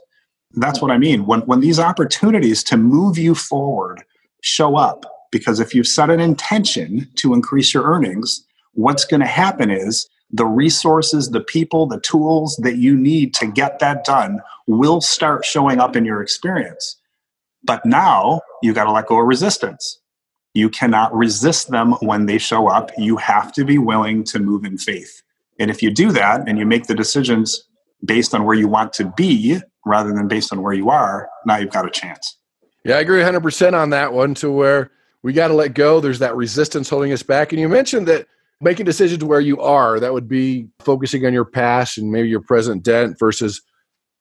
That's 0.54 0.82
what 0.82 0.92
I 0.92 0.98
mean. 0.98 1.26
When, 1.26 1.42
when 1.42 1.60
these 1.60 1.80
opportunities 1.80 2.64
to 2.66 2.78
move 2.78 3.18
you 3.18 3.36
forward 3.36 4.04
show 4.42 4.76
up, 4.76 5.06
because 5.32 5.60
if 5.60 5.76
you've 5.76 5.88
set 5.88 6.10
an 6.10 6.20
intention 6.20 7.08
to 7.18 7.34
increase 7.34 7.74
your 7.74 7.84
earnings, 7.84 8.44
what's 8.74 9.06
going 9.06 9.20
to 9.20 9.28
happen 9.28 9.70
is 9.70 10.08
the 10.32 10.46
resources, 10.46 11.30
the 11.30 11.42
people, 11.42 11.88
the 11.88 12.00
tools 12.00 12.56
that 12.64 12.78
you 12.78 12.96
need 12.96 13.34
to 13.36 13.48
get 13.48 13.80
that 13.80 14.04
done 14.04 14.40
will 14.68 15.02
start 15.02 15.46
showing 15.46 15.80
up 15.80 15.96
in 15.96 16.06
your 16.06 16.22
experience. 16.22 16.96
But 17.64 17.86
now 17.86 18.42
you 18.62 18.74
got 18.74 18.86
to 18.86 18.92
let 18.92 19.08
go 19.08 19.20
of 19.20 19.28
resistance. 19.28 20.00
You 20.54 20.70
cannot 20.70 21.14
resist 21.16 21.70
them 21.70 21.94
when 22.02 22.26
they 22.26 22.38
show 22.38 22.68
up. 22.68 22.92
You 22.98 23.18
have 23.18 23.52
to 23.54 23.66
be 23.66 23.78
willing 23.78 24.24
to 24.26 24.40
move 24.40 24.66
in 24.66 24.78
faith. 24.78 25.22
And 25.60 25.70
if 25.70 25.84
you 25.84 25.92
do 25.92 26.12
that 26.14 26.48
and 26.48 26.58
you 26.58 26.66
make 26.66 26.88
the 26.88 26.96
decisions 26.96 27.68
based 28.04 28.34
on 28.34 28.46
where 28.46 28.56
you 28.56 28.68
want 28.68 28.94
to 28.94 29.12
be 29.18 29.60
rather 29.86 30.14
than 30.14 30.28
based 30.28 30.54
on 30.54 30.62
where 30.62 30.74
you 30.74 30.90
are, 30.90 31.30
now 31.46 31.58
you've 31.58 31.72
got 31.72 31.86
a 31.86 31.92
chance. 31.92 32.38
Yeah, 32.86 32.96
I 32.96 33.00
agree 33.02 33.22
100% 33.22 33.74
on 33.74 33.90
that 33.90 34.14
one 34.14 34.34
to 34.36 34.50
where 34.52 34.92
we 35.22 35.34
got 35.34 35.50
to 35.50 35.54
let 35.54 35.74
go. 35.74 36.00
There's 36.00 36.20
that 36.20 36.36
resistance 36.36 36.90
holding 36.90 37.12
us 37.12 37.24
back. 37.24 37.52
And 37.52 37.60
you 37.60 37.68
mentioned 37.68 38.08
that 38.08 38.26
making 38.62 38.86
decisions 38.86 39.24
where 39.24 39.42
you 39.42 39.60
are, 39.62 40.00
that 40.00 40.14
would 40.14 40.28
be 40.28 40.68
focusing 40.80 41.26
on 41.26 41.34
your 41.34 41.46
past 41.46 41.98
and 41.98 42.12
maybe 42.12 42.30
your 42.30 42.42
present 42.42 42.84
debt 42.84 43.20
versus 43.20 43.62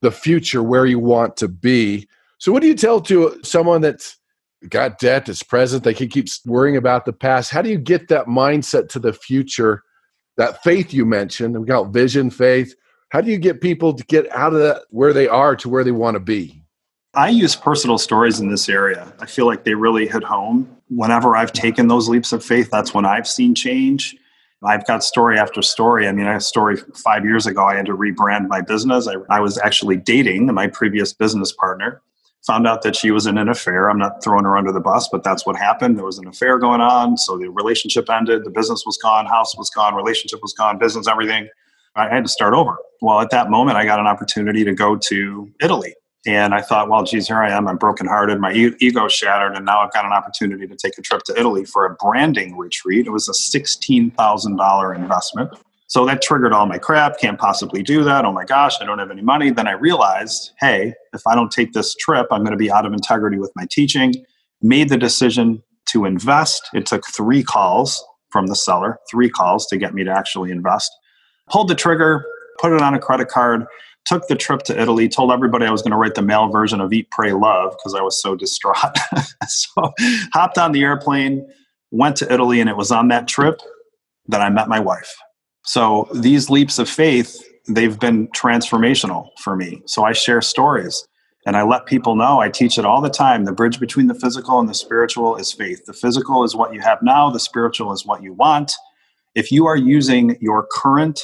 the 0.02 0.10
future 0.10 0.62
where 0.62 0.86
you 0.86 0.98
want 0.98 1.36
to 1.36 1.48
be. 1.48 2.08
So, 2.38 2.52
what 2.52 2.62
do 2.62 2.68
you 2.68 2.74
tell 2.74 3.00
to 3.02 3.38
someone 3.42 3.80
that's 3.80 4.16
got 4.68 4.98
debt, 4.98 5.26
that's 5.26 5.42
present, 5.42 5.84
they 5.84 5.94
can 5.94 6.08
keep 6.08 6.28
worrying 6.46 6.76
about 6.76 7.04
the 7.04 7.12
past? 7.12 7.50
How 7.50 7.62
do 7.62 7.70
you 7.70 7.78
get 7.78 8.08
that 8.08 8.26
mindset 8.26 8.88
to 8.90 8.98
the 8.98 9.12
future, 9.12 9.82
that 10.38 10.62
faith 10.62 10.94
you 10.94 11.04
mentioned? 11.04 11.58
We 11.58 11.66
got 11.66 11.92
vision, 11.92 12.30
faith. 12.30 12.74
How 13.10 13.20
do 13.20 13.30
you 13.30 13.38
get 13.38 13.60
people 13.60 13.92
to 13.92 14.04
get 14.04 14.30
out 14.32 14.54
of 14.54 14.60
that 14.60 14.82
where 14.90 15.12
they 15.12 15.28
are 15.28 15.54
to 15.56 15.68
where 15.68 15.84
they 15.84 15.92
want 15.92 16.14
to 16.14 16.20
be? 16.20 16.62
I 17.14 17.30
use 17.30 17.56
personal 17.56 17.98
stories 17.98 18.38
in 18.38 18.50
this 18.50 18.68
area. 18.68 19.12
I 19.18 19.26
feel 19.26 19.46
like 19.46 19.64
they 19.64 19.74
really 19.74 20.06
hit 20.06 20.22
home. 20.22 20.68
Whenever 20.88 21.36
I've 21.36 21.52
taken 21.52 21.88
those 21.88 22.08
leaps 22.08 22.32
of 22.32 22.44
faith, 22.44 22.70
that's 22.70 22.94
when 22.94 23.04
I've 23.04 23.26
seen 23.26 23.54
change. 23.54 24.16
I've 24.62 24.86
got 24.86 25.04
story 25.04 25.38
after 25.38 25.62
story. 25.62 26.08
I 26.08 26.12
mean, 26.12 26.26
I 26.26 26.32
had 26.32 26.38
a 26.38 26.44
story 26.44 26.76
five 26.94 27.24
years 27.24 27.46
ago. 27.46 27.64
I 27.64 27.76
had 27.76 27.86
to 27.86 27.96
rebrand 27.96 28.48
my 28.48 28.60
business. 28.60 29.06
I, 29.06 29.14
I 29.30 29.40
was 29.40 29.58
actually 29.58 29.96
dating 29.96 30.52
my 30.52 30.66
previous 30.66 31.12
business 31.12 31.52
partner. 31.52 32.02
Found 32.46 32.66
out 32.66 32.82
that 32.82 32.96
she 32.96 33.10
was 33.10 33.26
in 33.26 33.36
an 33.36 33.48
affair. 33.48 33.90
I'm 33.90 33.98
not 33.98 34.22
throwing 34.22 34.44
her 34.44 34.56
under 34.56 34.72
the 34.72 34.80
bus, 34.80 35.08
but 35.10 35.22
that's 35.22 35.44
what 35.44 35.56
happened. 35.56 35.98
There 35.98 36.04
was 36.04 36.18
an 36.18 36.26
affair 36.26 36.58
going 36.58 36.80
on. 36.80 37.16
So 37.16 37.36
the 37.36 37.50
relationship 37.50 38.08
ended. 38.08 38.44
The 38.44 38.50
business 38.50 38.84
was 38.86 38.96
gone. 38.96 39.26
House 39.26 39.56
was 39.56 39.68
gone. 39.70 39.94
Relationship 39.94 40.40
was 40.40 40.52
gone. 40.54 40.78
Business, 40.78 41.08
everything. 41.08 41.48
I 41.96 42.08
had 42.08 42.24
to 42.24 42.30
start 42.30 42.54
over. 42.54 42.76
Well, 43.02 43.20
at 43.20 43.30
that 43.30 43.50
moment, 43.50 43.76
I 43.76 43.84
got 43.84 44.00
an 44.00 44.06
opportunity 44.06 44.64
to 44.64 44.72
go 44.72 44.96
to 44.96 45.52
Italy. 45.60 45.94
And 46.26 46.54
I 46.54 46.62
thought, 46.62 46.88
well, 46.88 47.04
geez, 47.04 47.28
here 47.28 47.38
I 47.38 47.50
am. 47.50 47.68
I'm 47.68 47.76
brokenhearted. 47.76 48.40
My 48.40 48.52
ego 48.52 49.08
shattered. 49.08 49.54
And 49.54 49.64
now 49.64 49.80
I've 49.80 49.92
got 49.92 50.04
an 50.04 50.12
opportunity 50.12 50.66
to 50.66 50.76
take 50.76 50.98
a 50.98 51.02
trip 51.02 51.22
to 51.24 51.38
Italy 51.38 51.64
for 51.64 51.86
a 51.86 51.94
branding 51.94 52.56
retreat. 52.56 53.06
It 53.06 53.10
was 53.10 53.28
a 53.28 53.32
$16,000 53.32 54.96
investment. 54.96 55.50
So 55.88 56.04
that 56.06 56.22
triggered 56.22 56.52
all 56.52 56.66
my 56.66 56.78
crap. 56.78 57.18
Can't 57.18 57.38
possibly 57.38 57.82
do 57.82 58.04
that. 58.04 58.24
Oh 58.24 58.32
my 58.32 58.44
gosh, 58.44 58.80
I 58.80 58.84
don't 58.84 58.98
have 58.98 59.10
any 59.10 59.22
money. 59.22 59.50
Then 59.50 59.66
I 59.66 59.72
realized, 59.72 60.52
hey, 60.60 60.94
if 61.12 61.26
I 61.26 61.34
don't 61.34 61.50
take 61.50 61.72
this 61.72 61.94
trip, 61.94 62.26
I'm 62.30 62.42
going 62.42 62.52
to 62.52 62.58
be 62.58 62.70
out 62.70 62.86
of 62.86 62.92
integrity 62.92 63.38
with 63.38 63.52
my 63.56 63.66
teaching. 63.70 64.14
Made 64.62 64.90
the 64.90 64.98
decision 64.98 65.62
to 65.90 66.04
invest. 66.04 66.68
It 66.72 66.86
took 66.86 67.06
three 67.06 67.42
calls 67.42 68.04
from 68.30 68.46
the 68.46 68.54
seller, 68.54 68.98
three 69.10 69.30
calls 69.30 69.66
to 69.68 69.78
get 69.78 69.94
me 69.94 70.04
to 70.04 70.10
actually 70.10 70.50
invest 70.50 70.90
pulled 71.48 71.68
the 71.68 71.74
trigger, 71.74 72.24
put 72.58 72.72
it 72.72 72.82
on 72.82 72.94
a 72.94 72.98
credit 72.98 73.28
card, 73.28 73.64
took 74.04 74.26
the 74.28 74.36
trip 74.36 74.62
to 74.62 74.80
Italy, 74.80 75.08
told 75.08 75.32
everybody 75.32 75.66
I 75.66 75.70
was 75.70 75.82
going 75.82 75.92
to 75.92 75.96
write 75.96 76.14
the 76.14 76.22
male 76.22 76.48
version 76.48 76.80
of 76.80 76.92
Eat, 76.92 77.10
Pray, 77.10 77.32
Love 77.32 77.72
because 77.72 77.94
I 77.94 78.02
was 78.02 78.20
so 78.20 78.34
distraught. 78.34 78.96
so 79.46 79.92
hopped 80.32 80.58
on 80.58 80.72
the 80.72 80.82
airplane, 80.82 81.46
went 81.90 82.16
to 82.16 82.32
Italy, 82.32 82.60
and 82.60 82.70
it 82.70 82.76
was 82.76 82.90
on 82.90 83.08
that 83.08 83.28
trip 83.28 83.60
that 84.28 84.40
I 84.40 84.50
met 84.50 84.68
my 84.68 84.80
wife. 84.80 85.14
So 85.68 86.08
these 86.14 86.48
leaps 86.48 86.78
of 86.78 86.88
faith, 86.88 87.46
they've 87.68 88.00
been 88.00 88.28
transformational 88.28 89.28
for 89.38 89.54
me. 89.54 89.82
So 89.84 90.02
I 90.02 90.14
share 90.14 90.40
stories 90.40 91.06
and 91.44 91.58
I 91.58 91.62
let 91.62 91.84
people 91.84 92.16
know. 92.16 92.40
I 92.40 92.48
teach 92.48 92.78
it 92.78 92.86
all 92.86 93.02
the 93.02 93.10
time. 93.10 93.44
The 93.44 93.52
bridge 93.52 93.78
between 93.78 94.06
the 94.06 94.14
physical 94.14 94.58
and 94.60 94.66
the 94.66 94.72
spiritual 94.72 95.36
is 95.36 95.52
faith. 95.52 95.84
The 95.84 95.92
physical 95.92 96.42
is 96.42 96.56
what 96.56 96.72
you 96.72 96.80
have 96.80 97.02
now, 97.02 97.28
the 97.28 97.38
spiritual 97.38 97.92
is 97.92 98.06
what 98.06 98.22
you 98.22 98.32
want. 98.32 98.72
If 99.34 99.52
you 99.52 99.66
are 99.66 99.76
using 99.76 100.38
your 100.40 100.66
current 100.72 101.20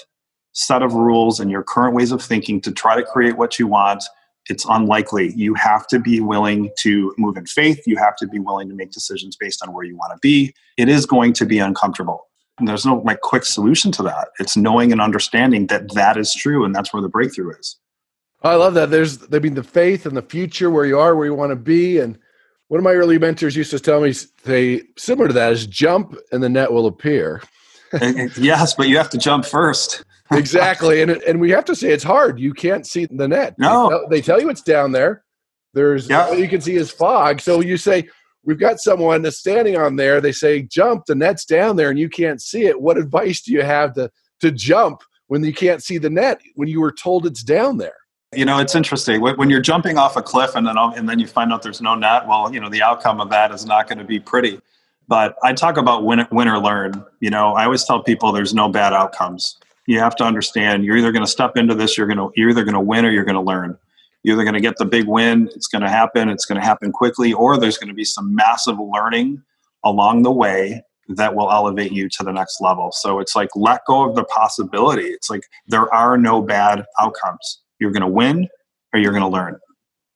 set 0.53 0.83
of 0.83 0.93
rules 0.93 1.41
and 1.41 1.51
your 1.51 1.63
current 1.63 1.95
ways 1.95 2.13
of 2.13 2.21
thinking 2.21 2.61
to 2.61 2.71
try 2.71 2.97
to 2.97 3.03
create 3.03 3.39
what 3.39 3.59
you 3.59 3.67
want, 3.67 4.05
it's 4.51 4.67
unlikely. 4.69 5.33
You 5.35 5.55
have 5.55 5.87
to 5.87 5.99
be 5.99 6.21
willing 6.21 6.71
to 6.81 7.15
move 7.17 7.39
in 7.39 7.47
faith. 7.47 7.81
You 7.87 7.97
have 7.97 8.17
to 8.17 8.27
be 8.27 8.41
willing 8.41 8.69
to 8.69 8.75
make 8.75 8.91
decisions 8.91 9.37
based 9.37 9.67
on 9.67 9.73
where 9.73 9.85
you 9.85 9.97
want 9.97 10.13
to 10.13 10.19
be. 10.21 10.55
It 10.77 10.91
is 10.91 11.07
going 11.07 11.33
to 11.33 11.47
be 11.47 11.61
uncomfortable. 11.61 12.27
And 12.59 12.69
there's 12.69 12.87
no 12.87 12.97
like 13.05 13.21
quick 13.21 13.45
solution 13.45 13.91
to 13.93 14.03
that. 14.05 14.29
It's 14.39 14.57
knowing 14.57 14.93
and 14.93 15.01
understanding 15.01 15.67
that 15.69 15.93
that 15.95 16.17
is 16.17 16.33
true, 16.35 16.65
and 16.65 16.75
that's 16.75 16.93
where 16.93 17.03
the 17.03 17.09
breakthrough 17.09 17.51
is. 17.59 17.77
I 18.43 18.55
love 18.55 18.75
that. 18.75 18.91
There's, 18.91 19.25
I 19.33 19.39
mean, 19.39 19.55
the 19.55 19.63
faith 19.63 20.07
and 20.07 20.17
the 20.17 20.23
future, 20.23 20.71
where 20.71 20.85
you 20.85 20.99
are, 20.99 21.17
where 21.17 21.27
you 21.27 21.35
want 21.35 21.51
to 21.51 21.57
be, 21.57 21.99
and 21.99 22.19
one 22.69 22.79
of 22.79 22.85
my 22.85 22.93
early 22.93 23.19
mentors 23.19 23.57
used 23.57 23.71
to 23.71 23.81
tell 23.81 24.01
me, 24.01 24.13
say 24.13 24.83
similar 24.97 25.29
to 25.29 25.35
that 25.35 25.53
is 25.53 25.67
jump 25.67 26.17
and 26.31 26.43
the 26.43 26.49
net 26.49 26.73
will 26.73 26.87
appear. 26.87 27.43
Eh, 27.93 28.13
eh, 28.17 28.29
yes, 28.37 28.75
but 28.75 28.89
you 28.89 28.97
have 28.97 29.11
to 29.11 29.19
jump 29.19 29.45
first 29.45 30.05
exactly, 30.33 31.03
and 31.03 31.11
and 31.11 31.41
we 31.41 31.51
have 31.51 31.65
to 31.67 31.77
say 31.77 31.91
it's 31.91 32.03
hard. 32.03 32.41
You 32.41 32.53
can't 32.53 32.87
see 32.87 33.07
the 33.07 33.29
net. 33.29 33.55
No, 33.59 33.89
they 33.89 33.91
tell, 33.91 34.09
they 34.09 34.21
tell 34.21 34.41
you 34.41 34.51
it's 34.51 34.63
down 34.63 34.93
there. 34.93 35.23
There's 35.75 36.09
yeah. 36.09 36.27
all 36.27 36.35
you 36.35 36.49
can 36.49 36.61
see 36.61 36.77
is 36.77 36.91
fog. 36.91 37.41
So 37.41 37.61
you 37.61 37.77
say 37.77 38.09
we've 38.45 38.59
got 38.59 38.81
someone 38.81 39.23
that's 39.23 39.39
standing 39.39 39.77
on 39.77 39.97
there. 39.97 40.21
They 40.21 40.33
say 40.33 40.63
jump. 40.63 41.07
The 41.07 41.15
net's 41.15 41.45
down 41.45 41.77
there, 41.77 41.91
and 41.91 41.99
you 41.99 42.09
can't 42.09 42.41
see 42.41 42.67
it. 42.67 42.81
What 42.81 42.99
advice 42.99 43.43
do 43.43 43.53
you 43.53 43.63
have 43.63 43.95
to 43.95 44.11
to 44.41 44.51
jump 44.51 45.03
when 45.29 45.43
you 45.45 45.53
can't 45.53 45.83
see 45.83 45.99
the 45.99 46.11
net 46.11 46.41
when 46.55 46.69
you 46.69 46.81
were 46.81 46.93
told 46.93 47.27
it's 47.27 47.43
down 47.43 47.79
there? 47.79 47.97
You 48.35 48.45
know, 48.45 48.59
it's 48.59 48.75
interesting 48.75 49.21
when 49.21 49.49
you're 49.49 49.61
jumping 49.61 49.97
off 49.97 50.17
a 50.17 50.23
cliff 50.23 50.57
and 50.57 50.67
then 50.67 50.77
and 50.77 51.09
then 51.09 51.19
you 51.19 51.27
find 51.27 51.53
out 51.53 51.63
there's 51.63 51.81
no 51.81 51.95
net. 51.95 52.27
Well, 52.27 52.53
you 52.53 52.61
know, 52.61 52.69
the 52.69 52.83
outcome 52.83 53.21
of 53.21 53.31
that 53.31 53.53
is 53.53 53.65
not 53.65 53.89
going 53.89 53.99
to 53.99 54.05
be 54.05 54.19
pretty. 54.19 54.61
But 55.07 55.37
I 55.43 55.53
talk 55.53 55.77
about 55.77 56.05
win, 56.05 56.27
win 56.33 56.49
or 56.49 56.59
learn. 56.59 57.05
You 57.21 57.31
know, 57.31 57.53
I 57.53 57.65
always 57.65 57.85
tell 57.85 58.03
people 58.03 58.33
there's 58.33 58.55
no 58.55 58.69
bad 58.69 58.93
outcomes 58.93 59.59
you 59.87 59.99
have 59.99 60.17
to 60.17 60.25
understand 60.25 60.85
you're 60.85 60.97
either 60.97 61.13
going 61.13 61.25
to 61.25 61.31
step 61.31 61.57
into 61.57 61.75
this 61.75 61.97
you're 61.97 62.07
going 62.07 62.19
to 62.19 62.31
you're 62.37 62.51
either 62.51 62.65
going 62.65 62.75
to 62.75 62.81
win 62.81 63.05
or 63.05 63.11
you're 63.11 63.25
going 63.25 63.35
to 63.35 63.41
learn 63.41 63.77
you're 64.25 64.35
either 64.35 64.45
going 64.45 64.55
to 64.55 64.61
get 64.61 64.77
the 64.79 64.85
big 64.85 65.07
win 65.07 65.49
it's 65.55 65.69
going 65.69 65.83
to 65.83 65.89
happen 65.89 66.29
it's 66.29 66.45
going 66.45 66.61
to 66.61 66.67
happen 66.67 66.91
quickly 66.91 67.33
or 67.33 67.57
there's 67.57 67.79
going 67.79 67.89
to 67.89 67.95
be 67.95 68.05
some 68.05 68.35
massive 68.35 68.77
learning 68.79 69.41
along 69.85 70.23
the 70.23 70.33
way 70.33 70.83
that 71.09 71.35
will 71.35 71.53
elevate 71.53 71.93
you 71.93 72.09
to 72.09 72.25
the 72.25 72.33
next 72.33 72.61
level 72.61 72.91
so 72.93 73.21
it's 73.21 73.37
like 73.37 73.51
let 73.55 73.81
go 73.87 74.09
of 74.09 74.17
the 74.17 74.25
possibility 74.25 75.05
it's 75.05 75.31
like 75.31 75.43
there 75.69 75.93
are 75.95 76.19
no 76.19 76.43
bad 76.43 76.85
outcomes 77.01 77.63
you're 77.79 77.93
going 77.93 78.01
to 78.03 78.09
win 78.09 78.49
or 78.93 79.01
you're 79.01 79.13
going 79.13 79.23
to 79.23 79.29
learn 79.29 79.57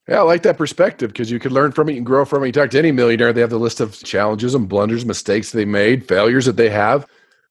yeah, 0.08 0.20
I 0.20 0.22
like 0.22 0.42
that 0.44 0.56
perspective 0.56 1.12
because 1.12 1.30
you 1.30 1.38
can 1.38 1.52
learn 1.52 1.70
from 1.70 1.90
it 1.90 1.98
and 1.98 2.06
grow 2.06 2.24
from 2.24 2.42
it. 2.42 2.46
You 2.46 2.52
talk 2.52 2.70
to 2.70 2.78
any 2.78 2.92
millionaire, 2.92 3.30
they 3.30 3.42
have 3.42 3.50
the 3.50 3.58
list 3.58 3.78
of 3.78 4.02
challenges 4.02 4.54
and 4.54 4.66
blunders, 4.66 5.04
mistakes 5.04 5.52
they 5.52 5.66
made, 5.66 6.08
failures 6.08 6.46
that 6.46 6.56
they 6.56 6.70
have 6.70 7.06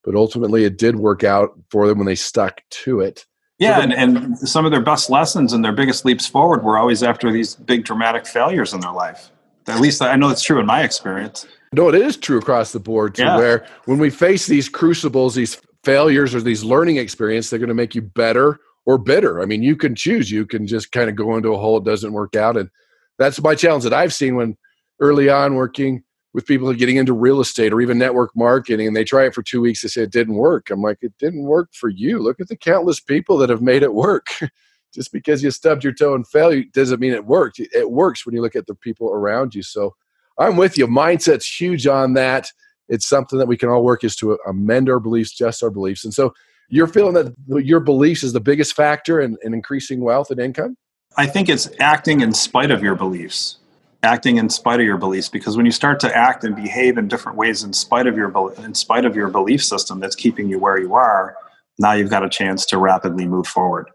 but 0.07 0.15
ultimately 0.15 0.63
it 0.63 0.77
did 0.77 0.95
work 0.95 1.25
out 1.25 1.51
for 1.69 1.85
them 1.85 1.97
when 1.97 2.07
they 2.07 2.15
stuck 2.15 2.61
to 2.69 3.01
it. 3.01 3.25
Yeah, 3.59 3.81
and, 3.81 3.91
and 3.91 4.37
some 4.37 4.65
of 4.65 4.71
their 4.71 4.81
best 4.81 5.09
lessons 5.09 5.53
and 5.53 5.65
their 5.65 5.73
biggest 5.73 6.05
leaps 6.05 6.27
forward 6.27 6.63
were 6.63 6.77
always 6.77 7.01
after 7.01 7.31
these 7.31 7.55
big 7.55 7.85
dramatic 7.85 8.27
failures 8.27 8.73
in 8.73 8.81
their 8.81 8.91
life. 8.91 9.31
At 9.67 9.81
least 9.81 10.01
I 10.01 10.15
know 10.15 10.29
it's 10.29 10.43
true 10.43 10.59
in 10.59 10.65
my 10.65 10.83
experience. 10.83 11.47
No, 11.73 11.89
it 11.89 11.95
is 11.95 12.17
true 12.17 12.37
across 12.37 12.71
the 12.71 12.79
board 12.79 13.15
too, 13.15 13.23
yeah. 13.23 13.35
where 13.35 13.67
when 13.85 13.97
we 13.97 14.09
face 14.09 14.45
these 14.45 14.69
crucibles, 14.69 15.35
these 15.35 15.59
failures 15.83 16.35
or 16.35 16.41
these 16.41 16.63
learning 16.63 16.97
experiences, 16.97 17.49
they're 17.49 17.59
going 17.59 17.67
to 17.67 17.73
make 17.73 17.95
you 17.95 18.01
better 18.01 18.59
or 18.85 18.97
bitter. 18.97 19.41
I 19.41 19.45
mean, 19.45 19.63
you 19.63 19.75
can 19.75 19.95
choose. 19.95 20.31
You 20.31 20.45
can 20.45 20.65
just 20.65 20.91
kind 20.91 21.09
of 21.09 21.15
go 21.15 21.35
into 21.35 21.53
a 21.53 21.57
hole, 21.57 21.77
it 21.77 21.83
doesn't 21.83 22.13
work 22.13 22.35
out. 22.35 22.57
And 22.57 22.69
that's 23.17 23.41
my 23.41 23.55
challenge 23.55 23.83
that 23.83 23.93
I've 23.93 24.13
seen 24.13 24.35
when 24.35 24.55
early 24.99 25.29
on 25.29 25.55
working 25.55 26.03
with 26.37 26.45
people 26.45 26.71
getting 26.71 26.97
into 26.97 27.13
real 27.13 27.41
estate 27.41 27.73
or 27.73 27.81
even 27.81 27.97
network 27.97 28.29
marketing 28.35 28.85
and 28.85 28.95
they 28.95 29.03
try 29.03 29.25
it 29.25 29.33
for 29.33 29.41
two 29.41 29.59
weeks 29.59 29.81
they 29.81 29.87
say 29.87 30.03
it 30.03 30.11
didn't 30.11 30.35
work. 30.35 30.69
I'm 30.69 30.83
like 30.83 30.99
it 31.01 31.17
didn't 31.17 31.45
work 31.45 31.73
for 31.73 31.89
you. 31.89 32.19
Look 32.19 32.39
at 32.39 32.47
the 32.47 32.55
countless 32.55 32.99
people 32.99 33.39
that 33.39 33.49
have 33.49 33.63
made 33.63 33.81
it 33.81 33.95
work. 33.95 34.27
Just 34.93 35.11
because 35.11 35.41
you 35.41 35.49
stubbed 35.49 35.83
your 35.83 35.93
toe 35.93 36.13
and 36.13 36.27
failed 36.27 36.63
doesn't 36.73 36.99
mean 36.99 37.13
it 37.13 37.25
worked. 37.25 37.59
It 37.59 37.89
works 37.89 38.23
when 38.23 38.35
you 38.35 38.43
look 38.43 38.55
at 38.55 38.67
the 38.67 38.75
people 38.75 39.09
around 39.09 39.55
you. 39.55 39.63
So 39.63 39.95
i'm 40.37 40.57
with 40.57 40.77
you. 40.77 40.85
Mindset's 40.85 41.59
huge 41.59 41.87
on 41.87 42.13
that. 42.13 42.51
It's 42.87 43.09
something 43.09 43.39
that 43.39 43.47
we 43.47 43.57
can 43.57 43.69
all 43.69 43.83
work 43.83 44.03
is 44.03 44.15
to 44.17 44.37
amend 44.47 44.91
our 44.91 44.99
beliefs 44.99 45.31
just 45.31 45.63
our 45.63 45.71
beliefs. 45.71 46.05
And 46.05 46.13
so 46.13 46.35
you're 46.69 46.85
feeling 46.85 47.15
that 47.15 47.33
your 47.65 47.79
beliefs 47.79 48.21
is 48.21 48.33
the 48.33 48.39
biggest 48.39 48.75
factor 48.75 49.19
in, 49.19 49.37
in 49.41 49.55
increasing 49.55 50.01
wealth 50.01 50.29
and 50.29 50.39
income? 50.39 50.77
I 51.17 51.25
think 51.25 51.49
it's 51.49 51.67
acting 51.79 52.21
in 52.21 52.31
spite 52.31 52.69
of 52.69 52.83
your 52.83 52.93
beliefs 52.93 53.57
acting 54.03 54.37
in 54.37 54.49
spite 54.49 54.79
of 54.79 54.85
your 54.85 54.97
beliefs 54.97 55.29
because 55.29 55.57
when 55.57 55.65
you 55.65 55.71
start 55.71 55.99
to 55.99 56.15
act 56.15 56.43
and 56.43 56.55
behave 56.55 56.97
in 56.97 57.07
different 57.07 57.37
ways 57.37 57.63
in 57.63 57.73
spite 57.73 58.07
of 58.07 58.15
your 58.15 58.53
in 58.63 58.73
spite 58.73 59.05
of 59.05 59.15
your 59.15 59.27
belief 59.27 59.63
system 59.63 59.99
that's 59.99 60.15
keeping 60.15 60.49
you 60.49 60.59
where 60.59 60.79
you 60.79 60.93
are 60.93 61.35
now 61.79 61.93
you've 61.93 62.09
got 62.09 62.23
a 62.23 62.29
chance 62.29 62.65
to 62.67 62.77
rapidly 62.77 63.25
move 63.25 63.47
forward. 63.47 63.89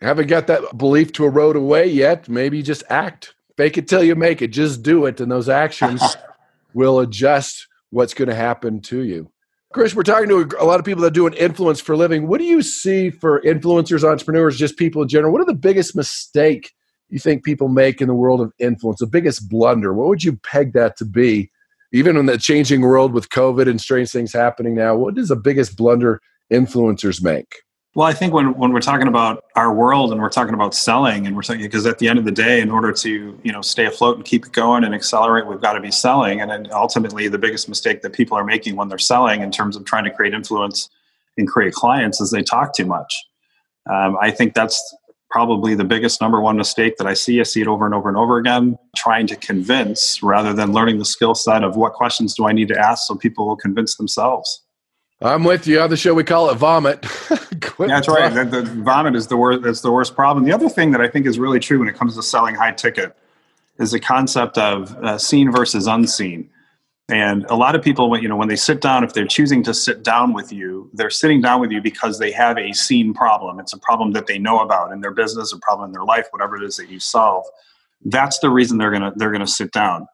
Haven't 0.00 0.28
got 0.28 0.46
that 0.46 0.76
belief 0.76 1.12
to 1.14 1.24
erode 1.24 1.56
away 1.56 1.86
yet? 1.86 2.28
Maybe 2.28 2.62
just 2.62 2.82
act. 2.90 3.34
Fake 3.56 3.78
it 3.78 3.88
till 3.88 4.04
you 4.04 4.14
make 4.14 4.42
it. 4.42 4.48
Just 4.48 4.82
do 4.82 5.06
it 5.06 5.20
and 5.20 5.30
those 5.30 5.48
actions 5.48 6.02
will 6.74 7.00
adjust 7.00 7.66
what's 7.90 8.14
going 8.14 8.28
to 8.28 8.34
happen 8.34 8.80
to 8.82 9.02
you. 9.02 9.30
Chris 9.72 9.94
we're 9.94 10.02
talking 10.02 10.28
to 10.28 10.48
a 10.58 10.64
lot 10.64 10.78
of 10.78 10.86
people 10.86 11.02
that 11.02 11.12
do 11.12 11.26
an 11.26 11.34
influence 11.34 11.80
for 11.80 11.92
a 11.92 11.96
living. 11.96 12.28
What 12.28 12.38
do 12.38 12.44
you 12.44 12.62
see 12.62 13.10
for 13.10 13.40
influencers 13.42 14.04
entrepreneurs 14.04 14.58
just 14.58 14.76
people 14.76 15.02
in 15.02 15.08
general? 15.08 15.32
What 15.32 15.42
are 15.42 15.46
the 15.46 15.54
biggest 15.54 15.96
mistake 15.96 16.72
you 17.08 17.18
think 17.18 17.44
people 17.44 17.68
make 17.68 18.00
in 18.00 18.08
the 18.08 18.14
world 18.14 18.40
of 18.40 18.52
influence? 18.58 19.00
The 19.00 19.06
biggest 19.06 19.48
blunder? 19.48 19.92
What 19.92 20.08
would 20.08 20.24
you 20.24 20.36
peg 20.36 20.72
that 20.72 20.96
to 20.98 21.04
be? 21.04 21.50
Even 21.92 22.16
in 22.16 22.26
the 22.26 22.36
changing 22.36 22.80
world 22.80 23.12
with 23.12 23.28
COVID 23.28 23.68
and 23.68 23.80
strange 23.80 24.10
things 24.10 24.32
happening 24.32 24.74
now, 24.74 24.96
what 24.96 25.16
is 25.16 25.28
the 25.28 25.36
biggest 25.36 25.76
blunder 25.76 26.20
influencers 26.52 27.22
make? 27.22 27.54
Well, 27.96 28.06
I 28.06 28.12
think 28.12 28.34
when, 28.34 28.52
when 28.58 28.74
we're 28.74 28.82
talking 28.82 29.08
about 29.08 29.44
our 29.54 29.72
world 29.72 30.12
and 30.12 30.20
we're 30.20 30.28
talking 30.28 30.52
about 30.52 30.74
selling 30.74 31.26
and 31.26 31.34
we're 31.34 31.40
talking 31.40 31.62
because 31.62 31.86
at 31.86 31.98
the 31.98 32.08
end 32.08 32.18
of 32.18 32.26
the 32.26 32.30
day, 32.30 32.60
in 32.60 32.70
order 32.70 32.92
to 32.92 33.40
you 33.42 33.52
know 33.52 33.62
stay 33.62 33.86
afloat 33.86 34.16
and 34.16 34.24
keep 34.24 34.44
it 34.44 34.52
going 34.52 34.84
and 34.84 34.94
accelerate, 34.94 35.46
we've 35.46 35.62
got 35.62 35.72
to 35.72 35.80
be 35.80 35.90
selling. 35.90 36.42
And 36.42 36.50
then 36.50 36.68
ultimately, 36.72 37.28
the 37.28 37.38
biggest 37.38 37.70
mistake 37.70 38.02
that 38.02 38.12
people 38.12 38.36
are 38.36 38.44
making 38.44 38.76
when 38.76 38.88
they're 38.88 38.98
selling 38.98 39.40
in 39.40 39.50
terms 39.50 39.76
of 39.76 39.86
trying 39.86 40.04
to 40.04 40.10
create 40.10 40.34
influence 40.34 40.90
and 41.38 41.48
create 41.48 41.72
clients 41.72 42.20
is 42.20 42.30
they 42.30 42.42
talk 42.42 42.74
too 42.74 42.84
much. 42.84 43.24
Um, 43.90 44.18
I 44.20 44.30
think 44.30 44.52
that's 44.52 44.94
probably 45.30 45.74
the 45.74 45.84
biggest 45.84 46.20
number 46.20 46.40
one 46.40 46.56
mistake 46.56 46.96
that 46.98 47.06
I 47.06 47.14
see. 47.14 47.40
I 47.40 47.42
see 47.42 47.60
it 47.60 47.66
over 47.66 47.84
and 47.84 47.94
over 47.94 48.08
and 48.08 48.16
over 48.16 48.38
again, 48.38 48.78
trying 48.96 49.26
to 49.28 49.36
convince 49.36 50.22
rather 50.22 50.52
than 50.52 50.72
learning 50.72 50.98
the 50.98 51.04
skill 51.04 51.34
set 51.34 51.64
of 51.64 51.76
what 51.76 51.92
questions 51.94 52.34
do 52.34 52.46
I 52.46 52.52
need 52.52 52.68
to 52.68 52.78
ask 52.78 53.06
so 53.06 53.16
people 53.16 53.46
will 53.46 53.56
convince 53.56 53.96
themselves. 53.96 54.62
I'm 55.22 55.44
with 55.44 55.66
you. 55.66 55.80
On 55.80 55.88
the 55.88 55.96
show, 55.96 56.12
we 56.12 56.24
call 56.24 56.50
it 56.50 56.56
vomit. 56.56 57.04
yeah, 57.30 57.38
that's 57.78 58.08
right. 58.08 58.28
The, 58.28 58.44
the, 58.44 58.62
vomit 58.82 59.16
is 59.16 59.26
the 59.26 59.36
worst. 59.36 59.62
That's 59.62 59.80
the 59.80 59.90
worst 59.90 60.14
problem. 60.14 60.44
The 60.44 60.52
other 60.52 60.68
thing 60.68 60.90
that 60.90 61.00
I 61.00 61.08
think 61.08 61.26
is 61.26 61.38
really 61.38 61.58
true 61.58 61.78
when 61.78 61.88
it 61.88 61.94
comes 61.94 62.16
to 62.16 62.22
selling 62.22 62.54
high 62.54 62.72
ticket 62.72 63.16
is 63.78 63.92
the 63.92 64.00
concept 64.00 64.58
of 64.58 64.94
uh, 64.96 65.16
seen 65.16 65.50
versus 65.50 65.86
unseen. 65.86 66.50
And 67.08 67.44
a 67.48 67.54
lot 67.54 67.76
of 67.76 67.82
people, 67.82 68.20
you 68.20 68.28
know, 68.28 68.36
when 68.36 68.48
they 68.48 68.56
sit 68.56 68.80
down, 68.80 69.04
if 69.04 69.12
they're 69.12 69.26
choosing 69.26 69.62
to 69.62 69.74
sit 69.74 70.02
down 70.02 70.32
with 70.32 70.52
you, 70.52 70.90
they're 70.92 71.10
sitting 71.10 71.40
down 71.40 71.60
with 71.60 71.70
you 71.70 71.80
because 71.80 72.18
they 72.18 72.32
have 72.32 72.58
a 72.58 72.72
seen 72.72 73.14
problem. 73.14 73.60
It's 73.60 73.72
a 73.72 73.78
problem 73.78 74.10
that 74.12 74.26
they 74.26 74.38
know 74.38 74.58
about 74.58 74.90
in 74.90 75.00
their 75.02 75.12
business, 75.12 75.52
a 75.52 75.58
problem 75.58 75.88
in 75.88 75.92
their 75.92 76.04
life, 76.04 76.26
whatever 76.30 76.56
it 76.56 76.64
is 76.64 76.76
that 76.78 76.90
you 76.90 76.98
solve. 76.98 77.44
That's 78.04 78.40
the 78.40 78.50
reason 78.50 78.78
they're 78.78 78.90
gonna 78.90 79.12
they're 79.14 79.30
gonna 79.30 79.46
sit 79.46 79.70
down. 79.70 80.06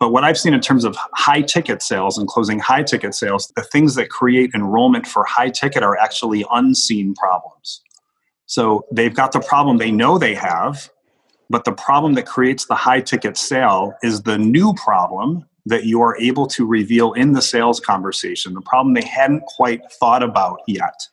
But 0.00 0.10
what 0.10 0.24
I've 0.24 0.36
seen 0.36 0.52
in 0.52 0.60
terms 0.60 0.84
of 0.84 0.96
high 1.14 1.42
ticket 1.42 1.80
sales 1.80 2.18
and 2.18 2.26
closing 2.26 2.58
high 2.58 2.82
ticket 2.82 3.14
sales, 3.14 3.52
the 3.54 3.62
things 3.62 3.94
that 3.94 4.10
create 4.10 4.50
enrollment 4.52 5.06
for 5.06 5.22
high 5.22 5.48
ticket 5.48 5.84
are 5.84 5.96
actually 5.96 6.44
unseen 6.50 7.14
problems. 7.14 7.80
So 8.46 8.84
they've 8.90 9.14
got 9.14 9.30
the 9.30 9.38
problem 9.38 9.78
they 9.78 9.92
know 9.92 10.18
they 10.18 10.34
have, 10.34 10.90
but 11.48 11.64
the 11.64 11.72
problem 11.72 12.14
that 12.14 12.26
creates 12.26 12.66
the 12.66 12.74
high 12.74 13.00
ticket 13.00 13.36
sale 13.36 13.94
is 14.02 14.22
the 14.22 14.38
new 14.38 14.74
problem 14.74 15.46
that 15.66 15.84
you 15.84 16.00
are 16.00 16.16
able 16.18 16.46
to 16.48 16.66
reveal 16.66 17.12
in 17.12 17.32
the 17.32 17.42
sales 17.42 17.80
conversation, 17.80 18.54
the 18.54 18.60
problem 18.60 18.94
they 18.94 19.06
hadn't 19.06 19.44
quite 19.46 19.80
thought 19.92 20.22
about 20.22 20.60
yet. 20.66 21.06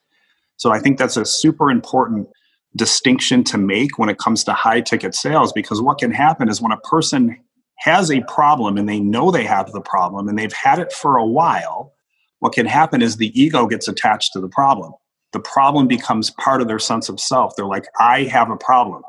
So 0.57 0.71
I 0.71 0.79
think 0.79 0.97
that's 0.97 1.17
a 1.17 1.25
super 1.25 1.69
important 1.69 2.27
distinction 2.75 3.43
to 3.43 3.57
make 3.57 3.97
when 3.97 4.09
it 4.09 4.17
comes 4.17 4.43
to 4.43 4.53
high 4.53 4.81
ticket 4.81 5.15
sales 5.15 5.51
because 5.53 5.81
what 5.81 5.97
can 5.97 6.11
happen 6.11 6.49
is 6.49 6.61
when 6.61 6.71
a 6.71 6.77
person 6.77 7.37
has 7.79 8.11
a 8.11 8.21
problem 8.21 8.77
and 8.77 8.87
they 8.87 8.99
know 8.99 9.31
they 9.31 9.45
have 9.45 9.71
the 9.71 9.81
problem 9.81 10.27
and 10.27 10.37
they've 10.37 10.53
had 10.53 10.79
it 10.79 10.91
for 10.91 11.17
a 11.17 11.25
while, 11.25 11.93
what 12.39 12.53
can 12.53 12.65
happen 12.65 13.01
is 13.01 13.17
the 13.17 13.39
ego 13.39 13.67
gets 13.67 13.87
attached 13.87 14.33
to 14.33 14.39
the 14.39 14.49
problem. 14.49 14.93
The 15.31 15.39
problem 15.39 15.87
becomes 15.87 16.31
part 16.31 16.61
of 16.61 16.67
their 16.67 16.79
sense 16.79 17.07
of 17.07 17.19
self. 17.19 17.55
They're 17.55 17.65
like, 17.65 17.85
I 17.99 18.23
have 18.23 18.49
a 18.49 18.57
problem. 18.57 19.03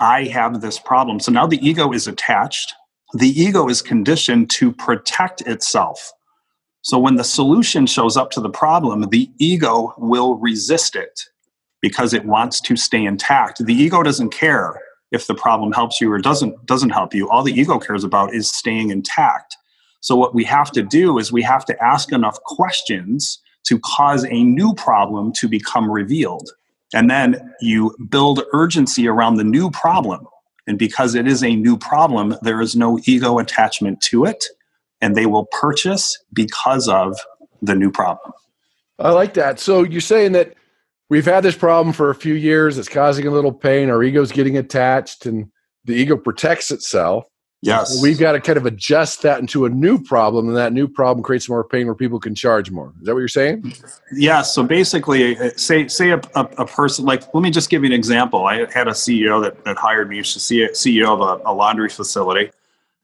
I 0.00 0.24
have 0.24 0.60
this 0.60 0.78
problem. 0.78 1.20
So 1.20 1.30
now 1.30 1.46
the 1.46 1.64
ego 1.66 1.92
is 1.92 2.06
attached 2.06 2.74
the 3.12 3.28
ego 3.28 3.68
is 3.68 3.82
conditioned 3.82 4.50
to 4.50 4.72
protect 4.72 5.40
itself. 5.42 6.12
So 6.82 6.98
when 6.98 7.16
the 7.16 7.24
solution 7.24 7.86
shows 7.86 8.16
up 8.16 8.30
to 8.32 8.40
the 8.40 8.50
problem, 8.50 9.02
the 9.10 9.30
ego 9.38 9.94
will 9.98 10.36
resist 10.36 10.96
it 10.96 11.24
because 11.82 12.14
it 12.14 12.24
wants 12.24 12.60
to 12.62 12.76
stay 12.76 13.04
intact. 13.04 13.64
The 13.64 13.74
ego 13.74 14.02
doesn't 14.02 14.30
care 14.30 14.80
if 15.12 15.26
the 15.26 15.34
problem 15.34 15.72
helps 15.72 16.00
you 16.00 16.10
or 16.12 16.18
doesn't 16.18 16.66
doesn't 16.66 16.90
help 16.90 17.14
you. 17.14 17.28
All 17.28 17.42
the 17.42 17.52
ego 17.52 17.78
cares 17.78 18.04
about 18.04 18.34
is 18.34 18.50
staying 18.50 18.90
intact. 18.90 19.56
So 20.00 20.16
what 20.16 20.34
we 20.34 20.44
have 20.44 20.70
to 20.72 20.82
do 20.82 21.18
is 21.18 21.32
we 21.32 21.42
have 21.42 21.64
to 21.66 21.84
ask 21.84 22.12
enough 22.12 22.40
questions 22.44 23.38
to 23.64 23.78
cause 23.80 24.24
a 24.24 24.42
new 24.42 24.74
problem 24.74 25.32
to 25.34 25.48
become 25.48 25.90
revealed. 25.90 26.50
And 26.94 27.10
then 27.10 27.54
you 27.60 27.94
build 28.08 28.42
urgency 28.52 29.06
around 29.06 29.36
the 29.36 29.44
new 29.44 29.70
problem. 29.70 30.26
And 30.70 30.78
because 30.78 31.16
it 31.16 31.26
is 31.26 31.42
a 31.42 31.56
new 31.56 31.76
problem, 31.76 32.36
there 32.42 32.60
is 32.60 32.76
no 32.76 33.00
ego 33.04 33.40
attachment 33.40 34.00
to 34.02 34.24
it. 34.24 34.44
And 35.00 35.16
they 35.16 35.26
will 35.26 35.46
purchase 35.46 36.16
because 36.32 36.86
of 36.86 37.18
the 37.60 37.74
new 37.74 37.90
problem. 37.90 38.32
I 39.00 39.10
like 39.10 39.34
that. 39.34 39.58
So 39.58 39.82
you're 39.82 40.00
saying 40.00 40.30
that 40.32 40.54
we've 41.08 41.24
had 41.24 41.42
this 41.42 41.56
problem 41.56 41.92
for 41.92 42.08
a 42.08 42.14
few 42.14 42.34
years. 42.34 42.78
It's 42.78 42.88
causing 42.88 43.26
a 43.26 43.32
little 43.32 43.52
pain. 43.52 43.90
Our 43.90 44.00
ego's 44.04 44.30
getting 44.30 44.56
attached, 44.56 45.26
and 45.26 45.50
the 45.86 45.94
ego 45.94 46.16
protects 46.16 46.70
itself. 46.70 47.24
Yes. 47.62 47.96
So 47.96 48.02
we've 48.02 48.18
got 48.18 48.32
to 48.32 48.40
kind 48.40 48.56
of 48.56 48.64
adjust 48.64 49.20
that 49.22 49.38
into 49.38 49.66
a 49.66 49.68
new 49.68 50.02
problem, 50.02 50.48
and 50.48 50.56
that 50.56 50.72
new 50.72 50.88
problem 50.88 51.22
creates 51.22 51.48
more 51.48 51.62
pain 51.62 51.86
where 51.86 51.94
people 51.94 52.18
can 52.18 52.34
charge 52.34 52.70
more. 52.70 52.94
Is 53.00 53.06
that 53.06 53.12
what 53.12 53.18
you're 53.18 53.28
saying? 53.28 53.74
Yeah. 54.14 54.40
So 54.40 54.62
basically, 54.62 55.38
uh, 55.38 55.50
say 55.56 55.86
say 55.86 56.10
a, 56.10 56.20
a, 56.34 56.48
a 56.58 56.66
person 56.66 57.04
like 57.04 57.22
let 57.34 57.42
me 57.42 57.50
just 57.50 57.68
give 57.68 57.82
you 57.82 57.88
an 57.88 57.92
example. 57.92 58.46
I 58.46 58.66
had 58.72 58.88
a 58.88 58.92
CEO 58.92 59.42
that, 59.42 59.62
that 59.64 59.76
hired 59.76 60.08
me. 60.08 60.22
She's 60.22 60.42
CEO 60.42 61.08
of 61.08 61.20
a, 61.20 61.50
a 61.50 61.52
laundry 61.52 61.90
facility. 61.90 62.50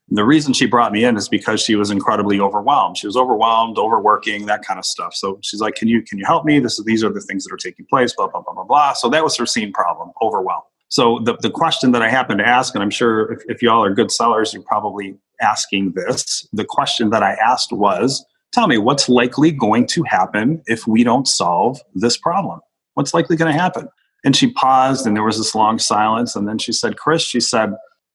And 0.08 0.16
the 0.16 0.24
reason 0.24 0.52
she 0.52 0.66
brought 0.66 0.92
me 0.92 1.04
in 1.04 1.16
is 1.16 1.28
because 1.28 1.60
she 1.60 1.74
was 1.74 1.90
incredibly 1.90 2.38
overwhelmed. 2.38 2.96
She 2.96 3.08
was 3.08 3.16
overwhelmed, 3.16 3.76
overworking, 3.76 4.46
that 4.46 4.62
kind 4.62 4.78
of 4.78 4.86
stuff. 4.86 5.14
So 5.14 5.38
she's 5.42 5.60
like, 5.60 5.74
"Can 5.74 5.88
you 5.88 6.00
can 6.00 6.16
you 6.18 6.24
help 6.24 6.46
me? 6.46 6.60
This 6.60 6.78
is 6.78 6.84
these 6.86 7.04
are 7.04 7.12
the 7.12 7.20
things 7.20 7.44
that 7.44 7.52
are 7.52 7.58
taking 7.58 7.84
place." 7.86 8.14
Blah 8.14 8.28
blah 8.28 8.40
blah 8.40 8.54
blah 8.54 8.64
blah. 8.64 8.92
So 8.94 9.10
that 9.10 9.22
was 9.22 9.36
her 9.36 9.44
seen 9.46 9.72
problem, 9.72 10.12
overwhelmed. 10.22 10.64
So 10.88 11.20
the, 11.24 11.36
the 11.40 11.50
question 11.50 11.92
that 11.92 12.02
I 12.02 12.08
happen 12.08 12.38
to 12.38 12.46
ask, 12.46 12.74
and 12.74 12.82
I'm 12.82 12.90
sure 12.90 13.32
if, 13.32 13.42
if 13.48 13.62
y'all 13.62 13.82
are 13.82 13.94
good 13.94 14.10
sellers, 14.10 14.52
you're 14.52 14.62
probably 14.62 15.16
asking 15.40 15.92
this. 15.92 16.46
The 16.52 16.64
question 16.64 17.10
that 17.10 17.22
I 17.22 17.32
asked 17.34 17.72
was, 17.72 18.24
tell 18.52 18.66
me 18.66 18.78
what's 18.78 19.08
likely 19.08 19.50
going 19.50 19.86
to 19.88 20.02
happen 20.04 20.62
if 20.66 20.86
we 20.86 21.04
don't 21.04 21.26
solve 21.26 21.80
this 21.94 22.16
problem? 22.16 22.60
What's 22.94 23.12
likely 23.14 23.36
going 23.36 23.52
to 23.52 23.60
happen? 23.60 23.88
And 24.24 24.34
she 24.34 24.50
paused 24.52 25.06
and 25.06 25.14
there 25.14 25.24
was 25.24 25.38
this 25.38 25.54
long 25.54 25.78
silence. 25.78 26.34
And 26.34 26.48
then 26.48 26.58
she 26.58 26.72
said, 26.72 26.96
Chris, 26.96 27.22
she 27.22 27.40
said, 27.40 27.74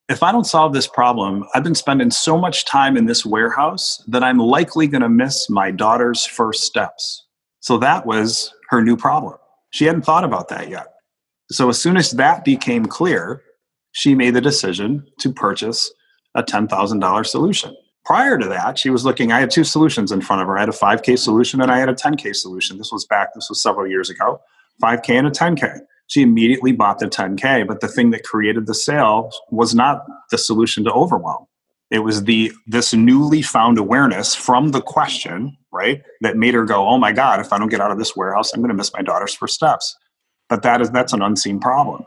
if 0.09 0.23
I 0.23 0.31
don't 0.31 0.45
solve 0.45 0.73
this 0.73 0.87
problem, 0.87 1.45
I've 1.53 1.63
been 1.63 1.75
spending 1.75 2.11
so 2.11 2.37
much 2.37 2.65
time 2.65 2.97
in 2.97 3.05
this 3.05 3.25
warehouse 3.25 4.03
that 4.07 4.23
I'm 4.23 4.39
likely 4.39 4.87
going 4.87 5.03
to 5.03 5.09
miss 5.09 5.49
my 5.49 5.71
daughter's 5.71 6.25
first 6.25 6.63
steps. 6.63 7.25
So 7.61 7.77
that 7.77 8.05
was 8.05 8.51
her 8.69 8.81
new 8.81 8.97
problem. 8.97 9.35
She 9.69 9.85
hadn't 9.85 10.01
thought 10.01 10.25
about 10.25 10.49
that 10.49 10.67
yet. 10.69 10.90
So 11.51 11.69
as 11.69 11.79
soon 11.79 11.97
as 11.97 12.11
that 12.11 12.45
became 12.45 12.85
clear, 12.85 13.43
she 13.91 14.15
made 14.15 14.33
the 14.33 14.41
decision 14.41 15.05
to 15.19 15.33
purchase 15.33 15.91
a 16.35 16.43
$10,000 16.43 17.25
solution. 17.25 17.75
Prior 18.05 18.37
to 18.37 18.47
that, 18.47 18.79
she 18.79 18.89
was 18.89 19.05
looking, 19.05 19.31
I 19.31 19.39
had 19.39 19.51
two 19.51 19.63
solutions 19.63 20.11
in 20.11 20.21
front 20.21 20.41
of 20.41 20.47
her. 20.47 20.57
I 20.57 20.61
had 20.61 20.69
a 20.69 20.73
5K 20.73 21.19
solution 21.19 21.61
and 21.61 21.71
I 21.71 21.77
had 21.77 21.89
a 21.89 21.93
10K 21.93 22.35
solution. 22.35 22.77
This 22.77 22.91
was 22.91 23.05
back, 23.05 23.33
this 23.35 23.49
was 23.49 23.61
several 23.61 23.87
years 23.87 24.09
ago, 24.09 24.39
5K 24.81 25.09
and 25.09 25.27
a 25.27 25.31
10K. 25.31 25.81
She 26.07 26.21
immediately 26.21 26.71
bought 26.71 26.99
the 26.99 27.07
10K, 27.07 27.67
but 27.67 27.81
the 27.81 27.87
thing 27.87 28.09
that 28.11 28.23
created 28.23 28.65
the 28.65 28.73
sale 28.73 29.29
was 29.51 29.75
not 29.75 30.03
the 30.31 30.37
solution 30.37 30.83
to 30.85 30.91
overwhelm. 30.91 31.45
It 31.89 31.99
was 31.99 32.23
the 32.23 32.53
this 32.67 32.93
newly 32.93 33.41
found 33.41 33.77
awareness 33.77 34.33
from 34.33 34.71
the 34.71 34.81
question, 34.81 35.57
right, 35.73 36.01
that 36.21 36.37
made 36.37 36.53
her 36.53 36.63
go, 36.63 36.87
"Oh 36.87 36.97
my 36.97 37.11
God! 37.11 37.41
If 37.41 37.51
I 37.51 37.59
don't 37.59 37.67
get 37.67 37.81
out 37.81 37.91
of 37.91 37.97
this 37.97 38.15
warehouse, 38.15 38.53
I'm 38.53 38.61
going 38.61 38.69
to 38.69 38.75
miss 38.75 38.93
my 38.93 39.01
daughter's 39.01 39.33
first 39.33 39.55
steps." 39.55 39.93
But 40.51 40.63
that 40.63 40.81
is 40.81 40.91
that's 40.91 41.13
an 41.13 41.21
unseen 41.23 41.59
problem. 41.59 42.03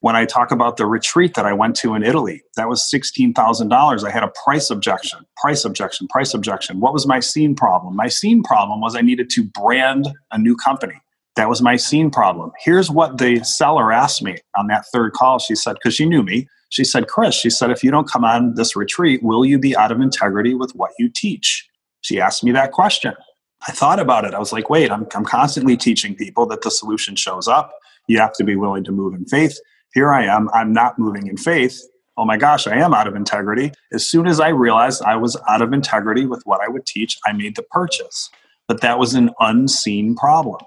When 0.00 0.14
i 0.14 0.26
talk 0.26 0.52
about 0.52 0.76
the 0.76 0.86
retreat 0.86 1.34
that 1.34 1.46
i 1.46 1.52
went 1.54 1.74
to 1.76 1.94
in 1.94 2.02
italy 2.04 2.42
that 2.56 2.68
was 2.68 2.88
$16000 2.94 4.04
i 4.04 4.10
had 4.10 4.22
a 4.22 4.32
price 4.44 4.68
objection 4.70 5.20
price 5.42 5.64
objection 5.64 6.06
price 6.06 6.34
objection. 6.34 6.78
What 6.78 6.92
was 6.92 7.06
my 7.06 7.18
seen 7.18 7.56
problem? 7.56 7.96
My 7.96 8.08
seen 8.08 8.42
problem 8.44 8.80
was 8.82 8.94
i 8.94 9.00
needed 9.00 9.30
to 9.30 9.42
brand 9.42 10.08
a 10.30 10.38
new 10.38 10.54
company. 10.54 11.00
That 11.36 11.48
was 11.48 11.60
my 11.60 11.76
seen 11.76 12.10
problem. 12.10 12.52
Here's 12.62 12.90
what 12.90 13.18
the 13.18 13.42
seller 13.42 13.90
asked 13.92 14.22
me 14.22 14.36
on 14.56 14.68
that 14.68 14.84
third 14.92 15.12
call. 15.14 15.38
She 15.38 15.54
said 15.54 15.74
because 15.74 15.94
she 15.94 16.06
knew 16.06 16.22
me. 16.22 16.46
She 16.68 16.84
said 16.84 17.08
chris 17.08 17.34
she 17.34 17.48
said 17.48 17.70
if 17.70 17.82
you 17.82 17.90
don't 17.90 18.10
come 18.10 18.24
on 18.24 18.54
this 18.54 18.76
retreat 18.76 19.22
will 19.22 19.46
you 19.46 19.58
be 19.58 19.74
out 19.74 19.90
of 19.90 20.00
integrity 20.00 20.54
with 20.54 20.72
what 20.74 20.90
you 20.98 21.08
teach? 21.08 21.66
She 22.02 22.20
asked 22.20 22.44
me 22.44 22.52
that 22.52 22.72
question. 22.72 23.14
I 23.66 23.72
thought 23.72 23.98
about 23.98 24.24
it. 24.24 24.34
I 24.34 24.38
was 24.38 24.52
like, 24.52 24.70
wait, 24.70 24.90
I'm, 24.92 25.06
I'm 25.14 25.24
constantly 25.24 25.76
teaching 25.76 26.14
people 26.14 26.46
that 26.46 26.62
the 26.62 26.70
solution 26.70 27.16
shows 27.16 27.48
up. 27.48 27.72
You 28.06 28.18
have 28.18 28.32
to 28.34 28.44
be 28.44 28.56
willing 28.56 28.84
to 28.84 28.92
move 28.92 29.14
in 29.14 29.24
faith. 29.24 29.58
Here 29.94 30.12
I 30.12 30.24
am. 30.24 30.48
I'm 30.54 30.72
not 30.72 30.98
moving 30.98 31.26
in 31.26 31.36
faith. 31.36 31.80
Oh 32.18 32.24
my 32.24 32.36
gosh, 32.36 32.66
I 32.66 32.76
am 32.76 32.94
out 32.94 33.06
of 33.06 33.14
integrity. 33.14 33.72
As 33.92 34.08
soon 34.08 34.26
as 34.26 34.40
I 34.40 34.48
realized 34.48 35.02
I 35.02 35.16
was 35.16 35.36
out 35.48 35.60
of 35.60 35.72
integrity 35.72 36.24
with 36.24 36.42
what 36.44 36.60
I 36.60 36.68
would 36.68 36.86
teach, 36.86 37.18
I 37.26 37.32
made 37.32 37.56
the 37.56 37.62
purchase. 37.62 38.30
But 38.68 38.80
that 38.80 38.98
was 38.98 39.14
an 39.14 39.30
unseen 39.38 40.14
problem. 40.14 40.60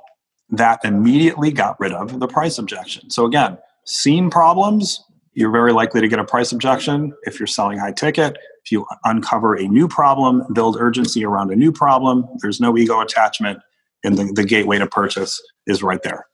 That 0.50 0.80
immediately 0.84 1.52
got 1.52 1.80
rid 1.80 1.92
of 1.92 2.20
the 2.20 2.28
price 2.28 2.58
objection. 2.58 3.10
So 3.10 3.26
again, 3.26 3.58
seen 3.86 4.30
problems, 4.30 5.04
you're 5.34 5.52
very 5.52 5.74
likely 5.74 6.02
to 6.02 6.08
get 6.08 6.20
a 6.20 6.24
price 6.24 6.52
objection 6.52 7.14
if 7.24 7.40
you're 7.40 7.48
selling 7.48 7.78
high 7.78 7.94
ticket. 7.94 8.38
If 8.64 8.72
you 8.72 8.86
uncover 9.06 9.56
a 9.56 9.68
new 9.68 9.88
problem, 9.88 10.44
build 10.54 10.78
urgency 10.80 11.24
around 11.26 11.52
a 11.52 11.56
new 11.56 11.72
problem, 11.72 12.28
there's 12.42 12.60
no 12.60 12.78
ego 12.78 13.00
attachment, 13.00 13.60
and 14.04 14.18
the, 14.18 14.32
the 14.34 14.44
gateway 14.44 14.80
to 14.80 14.88
purchase 14.88 15.42
is 15.66 15.82
right 15.82 16.02
there. 16.04 16.26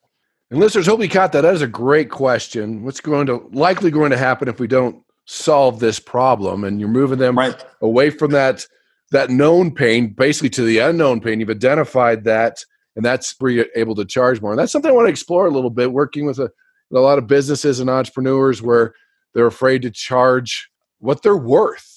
And 0.52 0.60
listeners, 0.60 0.86
hope 0.86 1.02
you 1.02 1.10
caught 1.10 1.32
that. 1.32 1.42
That 1.42 1.56
is 1.56 1.62
a 1.62 1.68
great 1.68 2.10
question. 2.10 2.84
What's 2.84 3.02
going 3.02 3.28
to 3.28 3.50
likely 3.52 3.92
going 3.92 4.12
to 4.12 4.18
happen 4.18 4.48
if 4.48 4.60
we 4.60 4.68
don't 4.68 5.04
solve 5.26 5.80
this 5.80 6.00
problem? 6.00 6.64
And 6.64 6.80
you're 6.80 6.90
moving 6.90 7.20
them 7.20 7.38
right. 7.38 7.64
away 7.82 8.10
from 8.10 8.32
that 8.32 8.66
that 9.12 9.30
known 9.30 9.74
pain, 9.74 10.14
basically 10.14 10.50
to 10.50 10.64
the 10.64 10.80
unknown 10.80 11.22
pain. 11.22 11.40
You've 11.40 11.50
identified 11.50 12.24
that, 12.26 12.64
and 12.96 13.06
that's 13.06 13.36
where 13.40 13.52
you're 13.52 13.66
able 13.76 13.96
to 13.96 14.06
charge 14.06 14.42
more. 14.42 14.52
And 14.52 14.60
that's 14.60 14.72
something 14.72 14.90
I 14.90 14.94
want 14.94 15.08
to 15.08 15.12
explore 15.12 15.48
a 15.48 15.52
little 15.52 15.70
bit. 15.70 15.92
Working 15.92 16.26
with 16.26 16.40
a, 16.40 16.50
with 16.90 17.00
a 17.00 17.02
lot 17.02 17.18
of 17.18 17.28
businesses 17.28 17.80
and 17.80 17.90
entrepreneurs 17.90 18.62
where 18.62 18.94
they're 19.34 19.48
afraid 19.48 19.82
to 19.84 19.92
charge 19.92 20.70
what 21.00 21.22
they're 21.22 21.38
worth 21.38 21.96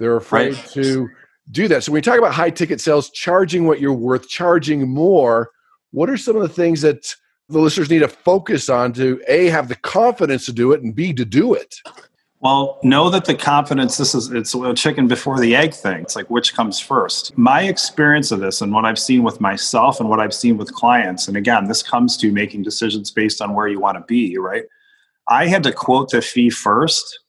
they're 0.00 0.16
afraid 0.16 0.54
right. 0.54 0.66
to 0.70 1.10
do 1.50 1.68
that. 1.68 1.84
So 1.84 1.92
when 1.92 1.98
you 1.98 2.02
talk 2.02 2.18
about 2.18 2.32
high 2.32 2.50
ticket 2.50 2.80
sales, 2.80 3.10
charging 3.10 3.66
what 3.66 3.80
you're 3.80 3.92
worth, 3.92 4.28
charging 4.28 4.88
more, 4.88 5.50
what 5.92 6.08
are 6.08 6.16
some 6.16 6.36
of 6.36 6.42
the 6.42 6.48
things 6.48 6.80
that 6.80 7.14
the 7.50 7.58
listeners 7.58 7.90
need 7.90 7.98
to 8.00 8.08
focus 8.08 8.68
on 8.68 8.92
to 8.94 9.20
A, 9.28 9.46
have 9.46 9.68
the 9.68 9.74
confidence 9.76 10.46
to 10.46 10.52
do 10.52 10.72
it, 10.72 10.82
and 10.82 10.94
B, 10.94 11.12
to 11.12 11.24
do 11.24 11.54
it? 11.54 11.76
Well, 12.40 12.78
know 12.82 13.10
that 13.10 13.26
the 13.26 13.34
confidence, 13.34 13.98
this 13.98 14.14
is, 14.14 14.30
it's 14.30 14.54
a 14.54 14.72
chicken 14.72 15.08
before 15.08 15.38
the 15.38 15.54
egg 15.54 15.74
thing. 15.74 16.00
It's 16.00 16.16
like 16.16 16.30
which 16.30 16.54
comes 16.54 16.80
first. 16.80 17.36
My 17.36 17.64
experience 17.64 18.30
of 18.32 18.40
this 18.40 18.62
and 18.62 18.72
what 18.72 18.86
I've 18.86 18.98
seen 18.98 19.22
with 19.22 19.42
myself 19.42 20.00
and 20.00 20.08
what 20.08 20.20
I've 20.20 20.32
seen 20.32 20.56
with 20.56 20.72
clients, 20.72 21.28
and 21.28 21.36
again, 21.36 21.66
this 21.66 21.82
comes 21.82 22.16
to 22.18 22.32
making 22.32 22.62
decisions 22.62 23.10
based 23.10 23.42
on 23.42 23.52
where 23.52 23.68
you 23.68 23.78
want 23.78 23.98
to 23.98 24.04
be, 24.06 24.38
right? 24.38 24.64
I 25.28 25.48
had 25.48 25.62
to 25.64 25.72
quote 25.72 26.10
the 26.10 26.22
fee 26.22 26.48
first 26.48 27.20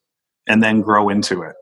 and 0.47 0.63
then 0.63 0.81
grow 0.81 1.09
into 1.09 1.41
it. 1.41 1.55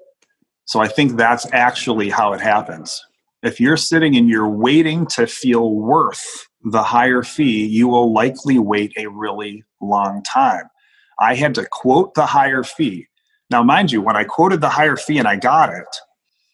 So 0.66 0.80
I 0.80 0.88
think 0.88 1.18
that's 1.18 1.48
actually 1.52 2.10
how 2.12 2.34
it 2.34 2.42
happens. 2.42 3.04
If 3.42 3.60
you're 3.60 3.78
sitting 3.78 4.16
and 4.16 4.30
you're 4.30 4.48
waiting 4.48 5.08
to 5.08 5.26
feel 5.26 5.74
worth 5.74 6.49
the 6.64 6.84
higher 6.84 7.24
fee, 7.24 7.66
you 7.66 7.88
will 7.88 8.14
likely 8.14 8.60
wait 8.60 8.94
a 8.98 9.08
really 9.08 9.64
long 9.82 10.24
time. 10.24 10.70
I 11.20 11.36
had 11.36 11.56
to 11.56 11.66
quote 11.66 12.14
the 12.14 12.26
higher 12.26 12.64
fee. 12.64 13.08
Now, 13.50 13.64
mind 13.64 13.92
you, 13.92 14.02
when 14.02 14.16
I 14.16 14.24
quoted 14.24 14.62
the 14.62 14.70
higher 14.70 14.96
fee 14.96 15.18
and 15.18 15.28
I 15.28 15.36
got 15.36 15.70
it, 15.70 15.98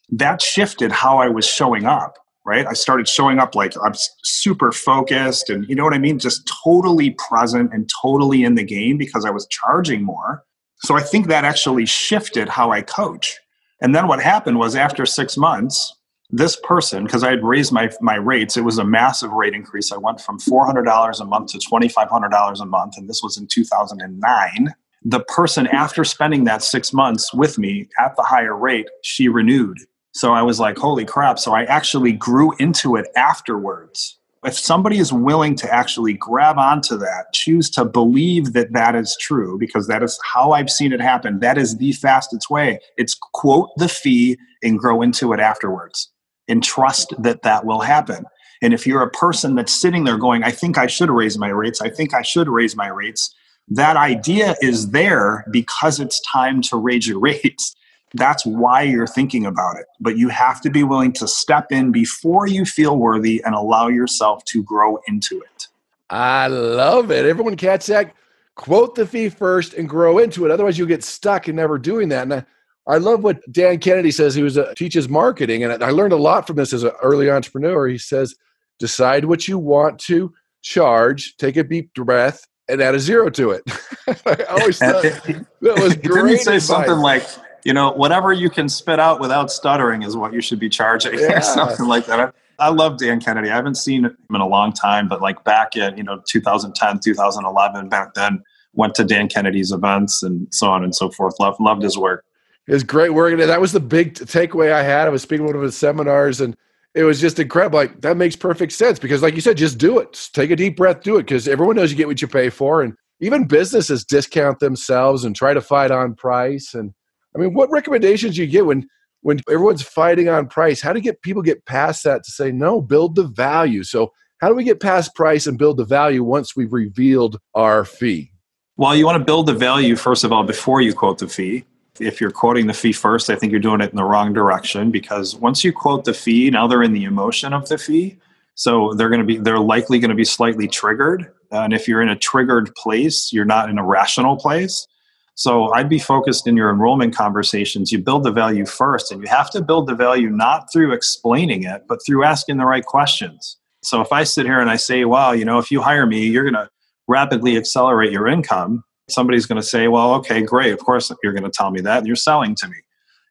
that 0.10 0.42
shifted 0.42 0.92
how 0.92 1.18
I 1.18 1.28
was 1.28 1.46
showing 1.46 1.86
up, 1.86 2.18
right? 2.46 2.66
I 2.66 2.74
started 2.74 3.08
showing 3.08 3.40
up 3.40 3.56
like 3.56 3.74
I'm 3.84 3.94
super 4.24 4.72
focused 4.72 5.50
and 5.50 5.68
you 5.68 5.76
know 5.76 5.84
what 5.84 5.94
I 5.94 6.00
mean? 6.00 6.20
Just 6.20 6.50
totally 6.64 7.16
present 7.28 7.74
and 7.74 7.90
totally 8.02 8.44
in 8.44 8.56
the 8.56 8.64
game 8.64 8.98
because 8.98 9.26
I 9.26 9.32
was 9.32 9.48
charging 9.48 10.04
more. 10.04 10.44
So 10.80 10.96
I 10.96 11.02
think 11.02 11.28
that 11.28 11.46
actually 11.46 11.86
shifted 11.86 12.48
how 12.48 12.72
I 12.72 12.82
coach. 12.82 13.38
And 13.82 13.94
then 13.94 14.08
what 14.08 14.22
happened 14.22 14.58
was 14.58 14.76
after 14.76 15.06
six 15.06 15.36
months, 15.36 15.94
this 16.30 16.56
person, 16.56 17.04
because 17.06 17.24
I 17.24 17.30
had 17.30 17.44
raised 17.44 17.72
my, 17.72 17.90
my 18.02 18.16
rates, 18.16 18.58
it 18.58 18.64
was 18.64 18.78
a 18.78 18.84
massive 18.84 19.32
rate 19.32 19.54
increase. 19.54 19.92
I 19.92 19.98
went 19.98 20.20
from 20.20 20.40
$400 20.40 21.20
a 21.20 21.26
month 21.26 21.52
to 21.52 21.60
$2,500 21.60 22.62
a 22.62 22.66
month, 22.66 22.98
and 22.98 23.10
this 23.10 23.22
was 23.22 23.38
in 23.38 23.48
2009. 23.48 24.74
The 25.04 25.20
person, 25.22 25.68
after 25.68 26.04
spending 26.04 26.46
that 26.46 26.64
six 26.64 26.92
months 26.92 27.34
with 27.34 27.60
me 27.60 27.88
at 28.04 28.16
the 28.16 28.24
higher 28.24 28.56
rate, 28.56 28.88
she 29.04 29.28
renewed. 29.28 29.78
So 30.14 30.34
I 30.34 30.42
was 30.42 30.60
like, 30.60 30.78
holy 30.78 31.06
crap. 31.06 31.38
So 31.38 31.54
I 31.54 31.64
actually 31.66 32.14
grew 32.14 32.54
into 32.58 32.96
it 32.96 33.08
afterwards. 33.16 34.18
If 34.44 34.58
somebody 34.58 35.00
is 35.00 35.12
willing 35.12 35.56
to 35.56 35.74
actually 35.74 36.14
grab 36.14 36.58
onto 36.58 36.98
that, 36.98 37.34
choose 37.34 37.70
to 37.72 37.86
believe 37.86 38.54
that 38.54 38.74
that 38.74 38.96
is 38.96 39.18
true, 39.20 39.58
because 39.60 39.88
that 39.88 40.04
is 40.04 40.20
how 40.24 40.52
I've 40.52 40.70
seen 40.70 40.94
it 40.94 41.02
happen, 41.02 41.40
that 41.40 41.58
is 41.58 41.78
the 41.78 41.94
fastest 41.94 42.50
way. 42.50 42.80
It's 42.98 43.16
quote 43.16 43.70
the 43.78 43.90
fee 43.90 44.38
and 44.64 44.80
grow 44.80 45.02
into 45.02 45.34
it 45.34 45.40
afterwards 45.40 46.12
and 46.48 46.64
trust 46.64 47.14
that 47.20 47.42
that 47.44 47.66
will 47.66 47.82
happen. 47.82 48.26
And 48.62 48.74
if 48.74 48.88
you're 48.88 49.02
a 49.02 49.10
person 49.10 49.56
that's 49.56 49.74
sitting 49.74 50.04
there 50.04 50.18
going, 50.18 50.44
I 50.44 50.52
think 50.52 50.78
I 50.78 50.88
should 50.88 51.10
raise 51.10 51.38
my 51.38 51.50
rates, 51.50 51.82
I 51.82 51.90
think 51.90 52.14
I 52.14 52.22
should 52.22 52.48
raise 52.48 52.76
my 52.76 52.88
rates, 52.88 53.34
that 53.70 53.98
idea 53.98 54.56
is 54.62 54.92
there 54.92 55.46
because 55.52 56.00
it's 56.00 56.22
time 56.22 56.62
to 56.64 56.78
raise 56.78 57.08
your 57.08 57.20
rates. 57.32 57.76
That's 58.14 58.46
why 58.46 58.84
you're 58.84 59.08
thinking 59.08 59.46
about 59.46 59.78
it. 59.78 59.88
But 60.00 60.18
you 60.18 60.30
have 60.30 60.62
to 60.62 60.70
be 60.70 60.84
willing 60.84 61.12
to 61.14 61.28
step 61.28 61.72
in 61.72 61.92
before 61.92 62.48
you 62.48 62.64
feel 62.64 62.98
worthy 62.98 63.44
and 63.44 63.54
allow 63.54 63.88
yourself 63.88 64.46
to 64.46 64.64
grow 64.64 65.00
into 65.08 65.42
it. 65.42 65.68
I 66.10 66.48
love 66.48 67.12
it. 67.12 67.26
Everyone 67.26 67.58
catch 67.58 67.88
that. 67.88 68.14
Quote 68.56 68.96
the 68.96 69.06
fee 69.06 69.28
first 69.28 69.74
and 69.74 69.90
grow 69.90 70.20
into 70.20 70.46
it. 70.46 70.52
Otherwise, 70.52 70.78
you'll 70.78 70.88
get 70.88 71.04
stuck 71.04 71.50
in 71.50 71.58
never 71.58 71.78
doing 71.78 72.08
that. 72.10 72.24
And 72.24 72.34
I, 72.36 72.46
I 72.88 72.98
love 72.98 73.24
what 73.24 73.42
Dan 73.52 73.80
Kennedy 73.80 74.12
says. 74.12 74.36
He 74.36 74.44
was 74.44 74.58
a, 74.58 74.74
teaches 74.76 75.10
marketing, 75.10 75.64
and 75.64 75.84
I 75.84 75.90
learned 75.90 76.14
a 76.14 76.18
lot 76.18 76.46
from 76.46 76.56
this 76.58 76.72
as 76.74 76.84
an 76.84 76.92
early 77.02 77.30
entrepreneur. 77.30 77.88
He 77.88 77.98
says, 77.98 78.36
decide 78.80 79.26
what 79.26 79.48
you 79.48 79.58
want 79.58 80.00
to 80.02 80.34
charge, 80.62 81.36
take 81.38 81.58
a 81.58 81.64
deep 81.64 81.94
breath, 81.94 82.46
and 82.68 82.82
add 82.82 82.96
a 82.96 83.00
zero 83.00 83.30
to 83.32 83.52
it. 83.52 83.64
I 84.26 84.44
always 84.60 84.80
thought 84.80 85.04
that 85.04 85.46
was 85.62 85.96
great. 85.96 86.02
Didn't 86.04 86.28
he 86.28 86.38
say 86.38 86.56
advice. 86.56 86.66
something 86.66 86.98
like, 86.98 87.24
you 87.64 87.74
know, 87.74 87.92
whatever 87.92 88.34
you 88.34 88.50
can 88.50 88.70
spit 88.70 89.00
out 89.00 89.20
without 89.20 89.52
stuttering 89.52 90.04
is 90.04 90.16
what 90.16 90.34
you 90.34 90.42
should 90.42 90.60
be 90.60 90.70
charging, 90.70 91.14
Yeah. 91.20 91.40
or 91.40 91.42
something 91.42 91.88
like 91.88 92.06
that. 92.08 92.20
I, 92.20 92.32
I 92.58 92.70
love 92.70 92.98
Dan 93.00 93.20
Kennedy. 93.20 93.50
I 93.50 93.56
haven't 93.56 93.76
seen 93.76 94.06
him 94.06 94.18
in 94.34 94.42
a 94.42 94.48
long 94.48 94.72
time, 94.72 95.08
but 95.08 95.22
like 95.22 95.44
back 95.44 95.76
in 95.76 95.98
you 95.98 96.04
know 96.04 96.22
2010, 96.28 97.00
2011, 97.04 97.90
back 97.90 98.14
then, 98.14 98.44
went 98.74 98.96
to 98.96 99.04
Dan 99.04 99.28
Kennedy's 99.28 99.72
events 99.72 100.24
and 100.24 100.48
so 100.52 100.68
on 100.70 100.84
and 100.84 100.96
so 100.96 101.10
forth. 101.10 101.36
Loved 101.40 101.60
loved 101.60 101.82
his 101.84 101.98
work. 101.98 102.24
His 102.68 102.84
great 102.84 103.14
work. 103.14 103.32
And 103.32 103.42
that 103.42 103.62
was 103.62 103.72
the 103.72 103.80
big 103.80 104.16
takeaway 104.16 104.72
I 104.72 104.84
had. 104.84 105.08
I 105.08 105.12
was 105.12 105.22
speaking 105.22 105.46
at 105.46 105.50
one 105.50 105.56
of 105.56 105.62
his 105.62 105.78
seminars, 105.78 106.42
and 106.42 106.56
it 106.94 107.04
was 107.04 107.22
just 107.22 107.40
incredible. 107.40 107.78
Like, 107.78 108.02
that 108.02 108.18
makes 108.18 108.36
perfect 108.36 108.72
sense 108.72 109.00
because, 109.00 109.22
like 109.22 109.36
you 109.36 109.42
said, 109.42 109.58
just 109.58 109.78
do 109.78 110.00
it. 110.00 110.14
Just 110.14 110.34
take 110.34 110.50
a 110.52 110.56
deep 110.56 110.78
breath, 110.78 111.02
do 111.02 111.18
it 111.18 111.24
because 111.24 111.48
everyone 111.48 111.76
knows 111.76 111.92
you 111.92 111.98
get 111.98 112.08
what 112.08 112.22
you 112.22 112.28
pay 112.28 112.50
for. 112.50 112.82
And 112.82 112.94
even 113.20 113.46
businesses 113.46 114.04
discount 114.04 114.60
themselves 114.60 115.24
and 115.24 115.36
try 115.36 115.54
to 115.54 115.62
fight 115.62 115.92
on 115.92 116.16
price. 116.16 116.74
And 116.74 116.94
I 117.36 117.40
mean, 117.40 117.54
what 117.54 117.70
recommendations 117.70 118.38
you 118.38 118.48
get 118.48 118.66
when 118.66 118.88
when 119.22 119.40
everyone's 119.50 119.82
fighting 119.82 120.30
on 120.30 120.48
price? 120.48 120.82
How 120.82 120.94
do 120.94 121.00
you 121.00 121.04
get 121.04 121.24
people 121.24 121.42
get 121.42 121.66
past 121.66 122.04
that 122.04 122.24
to 122.24 122.32
say 122.32 122.52
no, 122.52 122.80
build 122.80 123.16
the 123.16 123.24
value? 123.24 123.84
So 123.84 124.12
how 124.38 124.50
do 124.50 124.54
we 124.54 124.64
get 124.64 124.80
past 124.80 125.16
price 125.16 125.48
and 125.48 125.58
build 125.58 125.78
the 125.78 125.84
value 125.84 126.24
once 126.24 126.56
we've 126.56 126.72
revealed 126.72 127.40
our 127.56 127.86
fee? 127.86 128.32
Well, 128.78 128.96
you 128.96 129.04
want 129.04 129.18
to 129.18 129.26
build 129.26 129.48
the 129.48 129.56
value 129.56 129.96
first 129.96 130.24
of 130.24 130.32
all 130.32 130.44
before 130.44 130.80
you 130.80 130.94
quote 130.94 131.18
the 131.18 131.28
fee. 131.28 131.66
If 132.00 132.20
you're 132.20 132.32
quoting 132.32 132.68
the 132.68 132.74
fee 132.74 132.92
first, 132.92 133.30
I 133.30 133.36
think 133.36 133.52
you're 133.52 133.62
doing 133.62 133.82
it 133.82 133.90
in 133.90 133.96
the 133.96 134.04
wrong 134.04 134.34
direction 134.34 134.92
because 134.92 135.36
once 135.36 135.64
you 135.64 135.72
quote 135.72 136.06
the 136.06 136.14
fee, 136.14 136.50
now 136.50 136.68
they're 136.68 136.84
in 136.84 136.94
the 136.94 137.06
emotion 137.06 137.54
of 137.54 137.68
the 137.70 137.78
fee. 137.78 138.18
So 138.56 138.94
they're 138.94 139.10
going 139.10 139.22
to 139.22 139.26
be 139.26 139.38
they're 139.38 139.60
likely 139.60 140.00
going 140.00 140.10
to 140.10 140.16
be 140.16 140.26
slightly 140.26 140.68
triggered. 140.68 141.32
And 141.52 141.74
if 141.74 141.88
you're 141.88 142.02
in 142.02 142.10
a 142.10 142.16
triggered 142.16 142.74
place, 142.76 143.32
you're 143.32 143.46
not 143.46 143.70
in 143.70 143.78
a 143.78 143.84
rational 143.84 144.36
place. 144.38 144.88
So 145.36 145.74
I'd 145.74 145.90
be 145.90 146.00
focused 146.00 146.48
in 146.48 146.56
your 146.56 146.70
enrollment 146.70 147.14
conversations. 147.14 147.92
You 147.92 148.00
build 148.00 148.24
the 148.24 148.32
value 148.32 148.66
first, 148.66 149.12
and 149.12 149.22
you 149.22 149.28
have 149.28 149.52
to 149.52 149.62
build 149.62 149.88
the 149.88 149.96
value 149.96 150.30
not 150.30 150.72
through 150.72 150.94
explaining 150.94 151.64
it, 151.64 151.84
but 151.88 152.00
through 152.06 152.24
asking 152.24 152.58
the 152.58 152.66
right 152.66 152.86
questions. 152.86 153.58
So 153.84 154.00
if 154.00 154.14
I 154.14 154.24
sit 154.24 154.46
here 154.46 154.62
and 154.62 154.70
I 154.70 154.78
say, 154.78 155.04
"Wow, 155.04 155.34
you 155.34 155.44
know, 155.44 155.60
if 155.60 155.70
you 155.72 155.82
hire 155.82 156.06
me, 156.06 156.26
you're 156.26 156.50
going 156.50 156.54
to 156.54 156.70
rapidly 157.08 157.58
accelerate 157.58 158.12
your 158.12 158.28
income," 158.28 158.84
somebody's 159.10 159.46
going 159.46 159.62
to 159.62 159.68
say, 159.68 159.88
"Well, 159.88 160.14
okay, 160.16 160.42
great. 160.42 160.74
Of 160.74 160.80
course 160.80 161.12
you're 161.24 161.34
going 161.34 161.44
to 161.44 161.50
tell 161.50 161.72
me 161.72 161.82
that. 161.82 162.00
And 162.00 162.08
you're 162.08 162.16
selling 162.16 162.56
to 162.56 162.68
me." 162.68 162.78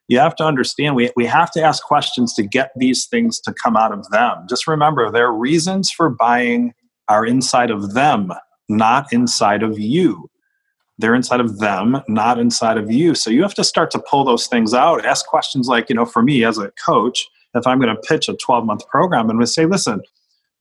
You 0.06 0.18
have 0.18 0.37
to 0.37 0.44
understand 0.44 0.96
we, 0.96 1.10
we 1.16 1.24
have 1.26 1.50
to 1.52 1.62
ask 1.62 1.82
questions 1.82 2.34
to 2.34 2.42
get 2.42 2.72
these 2.76 3.06
things 3.06 3.40
to 3.40 3.54
come 3.54 3.76
out 3.76 3.92
of 3.92 4.08
them. 4.10 4.44
Just 4.48 4.66
remember, 4.66 5.10
their 5.10 5.32
reasons 5.32 5.90
for 5.90 6.10
buying 6.10 6.74
are 7.08 7.24
inside 7.24 7.70
of 7.70 7.94
them, 7.94 8.32
not 8.68 9.12
inside 9.12 9.62
of 9.62 9.78
you. 9.78 10.28
They're 10.98 11.14
inside 11.14 11.40
of 11.40 11.58
them, 11.58 12.02
not 12.06 12.38
inside 12.38 12.78
of 12.78 12.90
you. 12.90 13.14
So 13.14 13.30
you 13.30 13.42
have 13.42 13.54
to 13.54 13.64
start 13.64 13.90
to 13.92 13.98
pull 13.98 14.24
those 14.24 14.46
things 14.46 14.74
out. 14.74 15.04
Ask 15.04 15.26
questions 15.26 15.68
like, 15.68 15.88
you 15.88 15.96
know, 15.96 16.04
for 16.04 16.22
me 16.22 16.44
as 16.44 16.58
a 16.58 16.70
coach, 16.84 17.26
if 17.54 17.66
I'm 17.66 17.80
going 17.80 17.94
to 17.94 18.00
pitch 18.00 18.28
a 18.28 18.34
12 18.34 18.64
month 18.64 18.87
program, 18.88 19.26
going 19.26 19.40
to 19.40 19.46
say, 19.46 19.66
listen, 19.66 20.02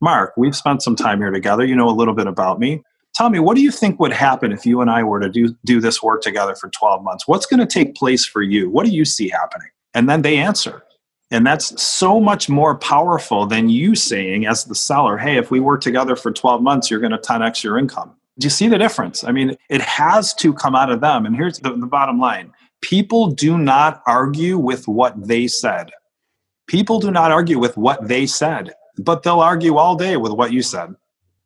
Mark, 0.02 0.34
we've 0.36 0.56
spent 0.56 0.82
some 0.82 0.96
time 0.96 1.20
here 1.20 1.32
together. 1.32 1.64
You 1.64 1.76
know 1.76 1.88
a 1.88 1.92
little 1.92 2.14
bit 2.14 2.28
about 2.28 2.60
me. 2.60 2.82
Tell 3.14 3.30
me, 3.30 3.40
what 3.40 3.56
do 3.56 3.62
you 3.62 3.72
think 3.72 4.00
would 4.00 4.12
happen 4.12 4.52
if 4.52 4.66
you 4.66 4.82
and 4.82 4.90
I 4.90 5.04
were 5.04 5.20
to 5.20 5.30
do, 5.30 5.56
do 5.66 5.80
this 5.80 6.02
work 6.02 6.22
together 6.22 6.56
for 6.56 6.70
12 6.70 7.04
months? 7.04 7.28
What's 7.28 7.46
going 7.46 7.60
to 7.60 7.66
take 7.68 7.96
place 7.96 8.26
for 8.26 8.42
you? 8.42 8.70
What 8.70 8.86
do 8.86 8.92
you 8.92 9.06
see 9.06 9.30
happening? 9.30 9.68
And 9.94 10.10
then 10.10 10.24
they 10.24 10.38
answer. 10.38 10.84
And 11.30 11.46
that's 11.46 11.82
so 11.82 12.20
much 12.20 12.50
more 12.50 12.76
powerful 12.76 13.46
than 13.46 13.70
you 13.70 13.96
saying, 13.96 14.46
as 14.46 14.66
the 14.66 14.76
seller, 14.76 15.18
hey, 15.18 15.38
if 15.38 15.52
we 15.52 15.60
work 15.60 15.82
together 15.82 16.16
for 16.16 16.32
12 16.32 16.62
months, 16.62 16.90
you're 16.90 17.00
going 17.00 17.12
to 17.12 17.18
10x 17.18 17.64
your 17.64 17.78
income. 17.78 18.16
Do 18.40 18.46
you 18.46 18.50
see 18.50 18.68
the 18.68 18.78
difference? 18.80 19.24
I 19.24 19.32
mean, 19.32 19.56
it 19.70 19.82
has 19.82 20.34
to 20.36 20.54
come 20.54 20.76
out 20.76 20.92
of 20.92 21.02
them. 21.02 21.26
And 21.26 21.36
here's 21.36 21.60
the, 21.60 21.72
the 21.76 21.86
bottom 21.86 22.20
line 22.20 22.52
people 22.82 23.28
do 23.28 23.58
not 23.58 24.02
argue 24.08 24.58
with 24.58 24.88
what 24.88 25.28
they 25.28 25.48
said. 25.48 25.92
People 26.68 27.00
do 27.00 27.12
not 27.12 27.32
argue 27.32 27.60
with 27.60 27.78
what 27.78 28.08
they 28.08 28.26
said, 28.26 28.74
but 28.98 29.24
they'll 29.24 29.40
argue 29.40 29.78
all 29.78 29.96
day 29.96 30.18
with 30.18 30.34
what 30.34 30.52
you 30.52 30.62
said. 30.62 30.96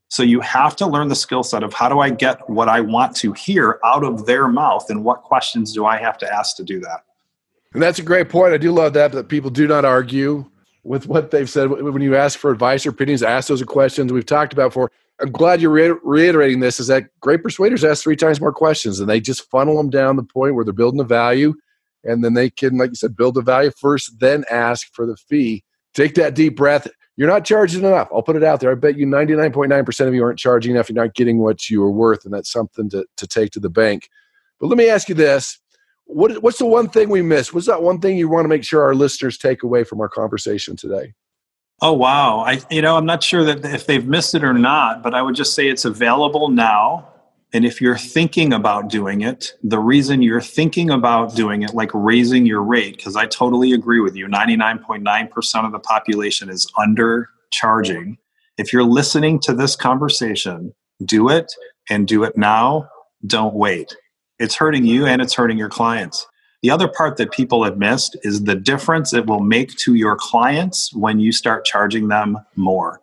So 0.10 0.24
you 0.24 0.40
have 0.40 0.76
to 0.78 0.88
learn 0.88 1.10
the 1.10 1.16
skill 1.16 1.44
set 1.44 1.64
of 1.64 1.74
how 1.74 1.90
do 1.90 2.00
I 2.00 2.10
get 2.10 2.50
what 2.50 2.70
I 2.70 2.80
want 2.80 3.16
to 3.18 3.34
hear 3.34 3.80
out 3.84 4.04
of 4.04 4.26
their 4.26 4.48
mouth 4.48 4.90
and 4.90 5.04
what 5.04 5.22
questions 5.22 5.74
do 5.74 5.86
I 5.86 5.98
have 5.98 6.18
to 6.20 6.34
ask 6.34 6.56
to 6.58 6.64
do 6.64 6.80
that? 6.80 7.04
And 7.74 7.84
that's 7.84 8.00
a 8.00 8.04
great 8.04 8.30
point. 8.30 8.54
I 8.54 8.58
do 8.58 8.72
love 8.72 8.94
that 8.94 9.12
that 9.12 9.28
people 9.28 9.50
do 9.50 9.68
not 9.68 9.86
argue 9.86 10.50
with 10.84 11.08
what 11.08 11.32
they've 11.32 11.50
said 11.50 11.70
when 11.70 12.02
you 12.02 12.16
ask 12.16 12.40
for 12.40 12.52
advice 12.52 12.86
or 12.86 12.92
opinions. 12.92 13.22
Ask 13.22 13.50
those 13.50 13.62
questions 13.64 14.14
we've 14.14 14.26
talked 14.26 14.54
about 14.54 14.70
before. 14.70 14.92
I'm 15.20 15.32
glad 15.32 15.62
you're 15.62 15.72
re- 15.72 16.00
reiterating 16.04 16.62
this. 16.62 16.80
Is 16.80 16.88
that 16.88 17.10
great 17.20 17.44
persuaders 17.44 17.84
ask 17.84 18.04
three 18.04 18.16
times 18.16 18.40
more 18.40 18.54
questions 18.54 19.00
and 19.00 19.10
they 19.10 19.20
just 19.20 19.50
funnel 19.50 19.76
them 19.76 19.90
down 19.90 20.16
the 20.16 20.24
point 20.24 20.56
where 20.56 20.64
they're 20.64 20.74
building 20.74 21.00
the 21.00 21.04
value, 21.04 21.54
and 22.04 22.24
then 22.24 22.34
they 22.34 22.50
can, 22.50 22.78
like 22.78 22.92
you 22.92 22.96
said, 22.96 23.18
build 23.18 23.36
the 23.36 23.42
value 23.42 23.72
first, 23.78 24.20
then 24.20 24.46
ask 24.50 24.88
for 24.94 25.06
the 25.06 25.18
fee. 25.18 25.64
Take 25.94 26.16
that 26.16 26.36
deep 26.36 26.56
breath. 26.56 26.88
You're 27.18 27.28
not 27.28 27.46
charging 27.46 27.84
enough. 27.84 28.08
I'll 28.14 28.22
put 28.22 28.36
it 28.36 28.44
out 28.44 28.60
there. 28.60 28.72
I 28.72 28.76
bet 28.76 28.96
you 28.96 29.08
99.9% 29.08 30.08
of 30.08 30.14
you 30.14 30.24
aren't 30.24 30.38
charging 30.38 30.76
enough. 30.76 30.88
You're 30.88 31.04
not 31.04 31.16
getting 31.16 31.40
what 31.40 31.70
you 31.70 31.84
are 31.84 31.92
worth, 31.92 32.26
and 32.26 32.34
that's 32.34 32.52
something 32.52 32.90
to, 32.92 33.06
to 33.18 33.28
take 33.28 33.52
to 33.52 33.60
the 33.60 33.70
bank. 33.70 34.10
But 34.60 34.68
let 34.68 34.78
me 34.78 34.88
ask 34.88 35.10
you 35.10 35.16
this 35.16 35.60
what, 36.06 36.42
what's 36.42 36.60
the 36.60 36.66
one 36.66 36.90
thing 36.90 37.10
we 37.10 37.22
missed? 37.22 37.54
What's 37.54 37.68
that 37.68 37.84
one 37.84 38.00
thing 38.00 38.18
you 38.18 38.30
want 38.30 38.46
to 38.46 38.50
make 38.50 38.64
sure 38.64 38.82
our 38.84 38.96
listeners 38.96 39.38
take 39.38 39.64
away 39.64 39.84
from 39.84 40.00
our 40.00 40.08
conversation 40.08 40.76
today? 40.76 41.14
Oh 41.82 41.94
wow! 41.94 42.40
I 42.40 42.60
you 42.72 42.82
know 42.82 42.98
I'm 42.98 43.06
not 43.06 43.22
sure 43.22 43.44
that 43.44 43.64
if 43.64 43.86
they've 43.86 44.06
missed 44.06 44.34
it 44.34 44.44
or 44.44 44.54
not, 44.54 45.04
but 45.04 45.14
I 45.14 45.22
would 45.22 45.36
just 45.36 45.54
say 45.54 45.68
it's 45.68 45.86
available 45.86 46.50
now. 46.50 47.08
And 47.54 47.66
if 47.66 47.80
you're 47.80 47.98
thinking 47.98 48.52
about 48.52 48.90
doing 48.90 49.22
it, 49.22 49.54
the 49.64 49.80
reason 49.80 50.22
you're 50.22 50.42
thinking 50.42 50.90
about 50.90 51.36
doing 51.36 51.62
it, 51.62 51.74
like 51.74 51.92
raising 51.94 52.46
your 52.46 52.62
rate, 52.62 52.98
because 52.98 53.16
I 53.16 53.26
totally 53.26 53.72
agree 53.72 54.02
with 54.02 54.16
you, 54.16 54.28
99.9% 54.28 55.66
of 55.66 55.72
the 55.72 55.80
population 55.80 56.50
is 56.50 56.70
undercharging. 56.78 58.18
If 58.58 58.74
you're 58.74 58.84
listening 58.84 59.40
to 59.42 59.54
this 59.54 59.76
conversation, 59.76 60.74
do 61.06 61.30
it 61.30 61.54
and 61.90 62.08
do 62.08 62.24
it 62.24 62.38
now. 62.38 62.90
Don't 63.26 63.54
wait. 63.54 63.96
It's 64.40 64.56
hurting 64.56 64.86
you 64.86 65.06
and 65.06 65.22
it's 65.22 65.34
hurting 65.34 65.58
your 65.58 65.70
clients. 65.70 66.28
The 66.64 66.72
other 66.72 66.88
part 66.88 67.18
that 67.18 67.32
people 67.32 67.64
have 67.64 67.78
missed 67.78 68.18
is 68.24 68.44
the 68.44 68.56
difference 68.56 69.14
it 69.14 69.26
will 69.26 69.40
make 69.40 69.76
to 69.78 69.94
your 69.94 70.18
clients 70.18 70.94
when 70.94 71.20
you 71.20 71.32
start 71.32 71.66
charging 71.66 72.10
them 72.10 72.38
more. 72.56 73.00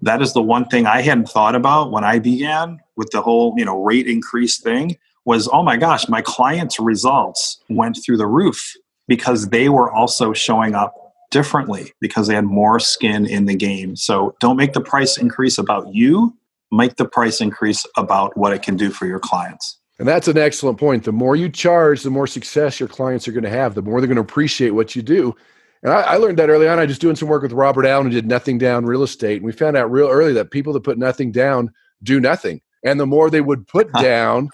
That 0.00 0.20
is 0.20 0.32
the 0.32 0.42
one 0.42 0.64
thing 0.64 0.86
I 0.86 1.02
hadn't 1.02 1.28
thought 1.28 1.54
about 1.54 1.92
when 1.92 2.02
I 2.02 2.18
began 2.18 2.80
with 2.96 3.10
the 3.10 3.20
whole, 3.20 3.54
you 3.56 3.64
know, 3.64 3.82
rate 3.82 4.06
increase 4.06 4.58
thing 4.58 4.96
was 5.24 5.48
oh 5.52 5.62
my 5.62 5.76
gosh, 5.76 6.08
my 6.08 6.20
clients' 6.20 6.78
results 6.78 7.58
went 7.68 7.98
through 8.04 8.18
the 8.18 8.26
roof 8.26 8.74
because 9.08 9.48
they 9.48 9.68
were 9.68 9.90
also 9.90 10.32
showing 10.32 10.74
up 10.74 10.94
differently 11.30 11.92
because 12.00 12.28
they 12.28 12.34
had 12.34 12.44
more 12.44 12.78
skin 12.78 13.26
in 13.26 13.46
the 13.46 13.56
game. 13.56 13.96
So 13.96 14.36
don't 14.40 14.56
make 14.56 14.72
the 14.72 14.80
price 14.80 15.16
increase 15.16 15.58
about 15.58 15.92
you, 15.92 16.36
make 16.70 16.96
the 16.96 17.04
price 17.04 17.40
increase 17.40 17.84
about 17.96 18.36
what 18.36 18.52
it 18.52 18.62
can 18.62 18.76
do 18.76 18.90
for 18.90 19.06
your 19.06 19.18
clients. 19.18 19.78
And 19.98 20.08
that's 20.08 20.28
an 20.28 20.38
excellent 20.38 20.78
point. 20.78 21.04
The 21.04 21.12
more 21.12 21.36
you 21.36 21.48
charge, 21.48 22.02
the 22.02 22.10
more 22.10 22.26
success 22.26 22.80
your 22.80 22.88
clients 22.88 23.28
are 23.28 23.32
going 23.32 23.44
to 23.44 23.50
have, 23.50 23.74
the 23.74 23.82
more 23.82 24.00
they're 24.00 24.08
going 24.08 24.16
to 24.16 24.22
appreciate 24.22 24.70
what 24.70 24.96
you 24.96 25.02
do. 25.02 25.34
And 25.82 25.92
I, 25.92 26.02
I, 26.02 26.16
learned 26.16 26.38
that 26.38 26.48
early 26.48 26.66
on. 26.66 26.78
I 26.78 26.84
was 26.84 26.98
doing 26.98 27.14
some 27.14 27.28
work 27.28 27.42
with 27.42 27.52
Robert 27.52 27.86
Allen 27.86 28.06
who 28.06 28.12
did 28.12 28.26
nothing 28.26 28.58
down 28.58 28.86
real 28.86 29.02
estate. 29.02 29.36
And 29.36 29.44
we 29.44 29.52
found 29.52 29.76
out 29.76 29.90
real 29.90 30.08
early 30.08 30.32
that 30.32 30.50
people 30.50 30.72
that 30.72 30.82
put 30.82 30.98
nothing 30.98 31.30
down 31.30 31.70
do 32.02 32.20
nothing. 32.20 32.60
And 32.84 33.00
the 33.00 33.06
more 33.06 33.30
they 33.30 33.40
would 33.40 33.66
put 33.66 33.92
down, 33.94 34.50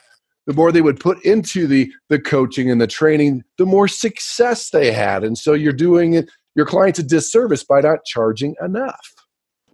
the 0.47 0.53
more 0.53 0.73
they 0.73 0.83
would 0.83 1.01
put 1.01 1.25
into 1.25 1.67
the 1.67 1.93
the 2.09 2.19
coaching 2.19 2.71
and 2.71 2.81
the 2.81 2.87
training, 2.87 3.45
the 3.59 3.67
more 3.67 3.89
success 3.89 4.71
they 4.71 4.93
had. 4.93 5.25
And 5.25 5.37
so 5.37 5.53
you're 5.53 5.73
doing 5.73 6.15
it 6.15 6.31
your 6.55 6.67
clients 6.67 6.99
a 6.99 7.03
disservice 7.03 7.65
by 7.65 7.81
not 7.81 8.05
charging 8.05 8.57
enough. 8.63 9.15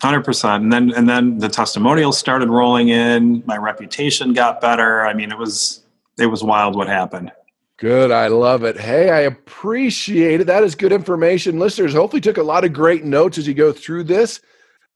Hundred 0.02 0.24
percent, 0.24 0.62
and 0.62 0.72
then 0.72 0.92
and 0.92 1.08
then 1.08 1.38
the 1.38 1.48
testimonials 1.48 2.18
started 2.18 2.50
rolling 2.50 2.88
in. 2.88 3.42
My 3.46 3.56
reputation 3.56 4.34
got 4.34 4.60
better. 4.60 5.06
I 5.06 5.14
mean, 5.14 5.32
it 5.32 5.38
was 5.38 5.82
it 6.18 6.26
was 6.26 6.44
wild 6.44 6.76
what 6.76 6.86
happened. 6.86 7.32
Good, 7.78 8.10
I 8.10 8.26
love 8.28 8.62
it. 8.62 8.78
Hey, 8.78 9.10
I 9.10 9.20
appreciate 9.20 10.42
it. 10.42 10.46
That 10.46 10.64
is 10.64 10.74
good 10.74 10.92
information. 10.92 11.58
Listeners, 11.58 11.94
hopefully 11.94 12.20
took 12.20 12.36
a 12.36 12.42
lot 12.42 12.64
of 12.64 12.74
great 12.74 13.04
notes 13.04 13.38
as 13.38 13.48
you 13.48 13.54
go 13.54 13.72
through 13.72 14.04
this. 14.04 14.40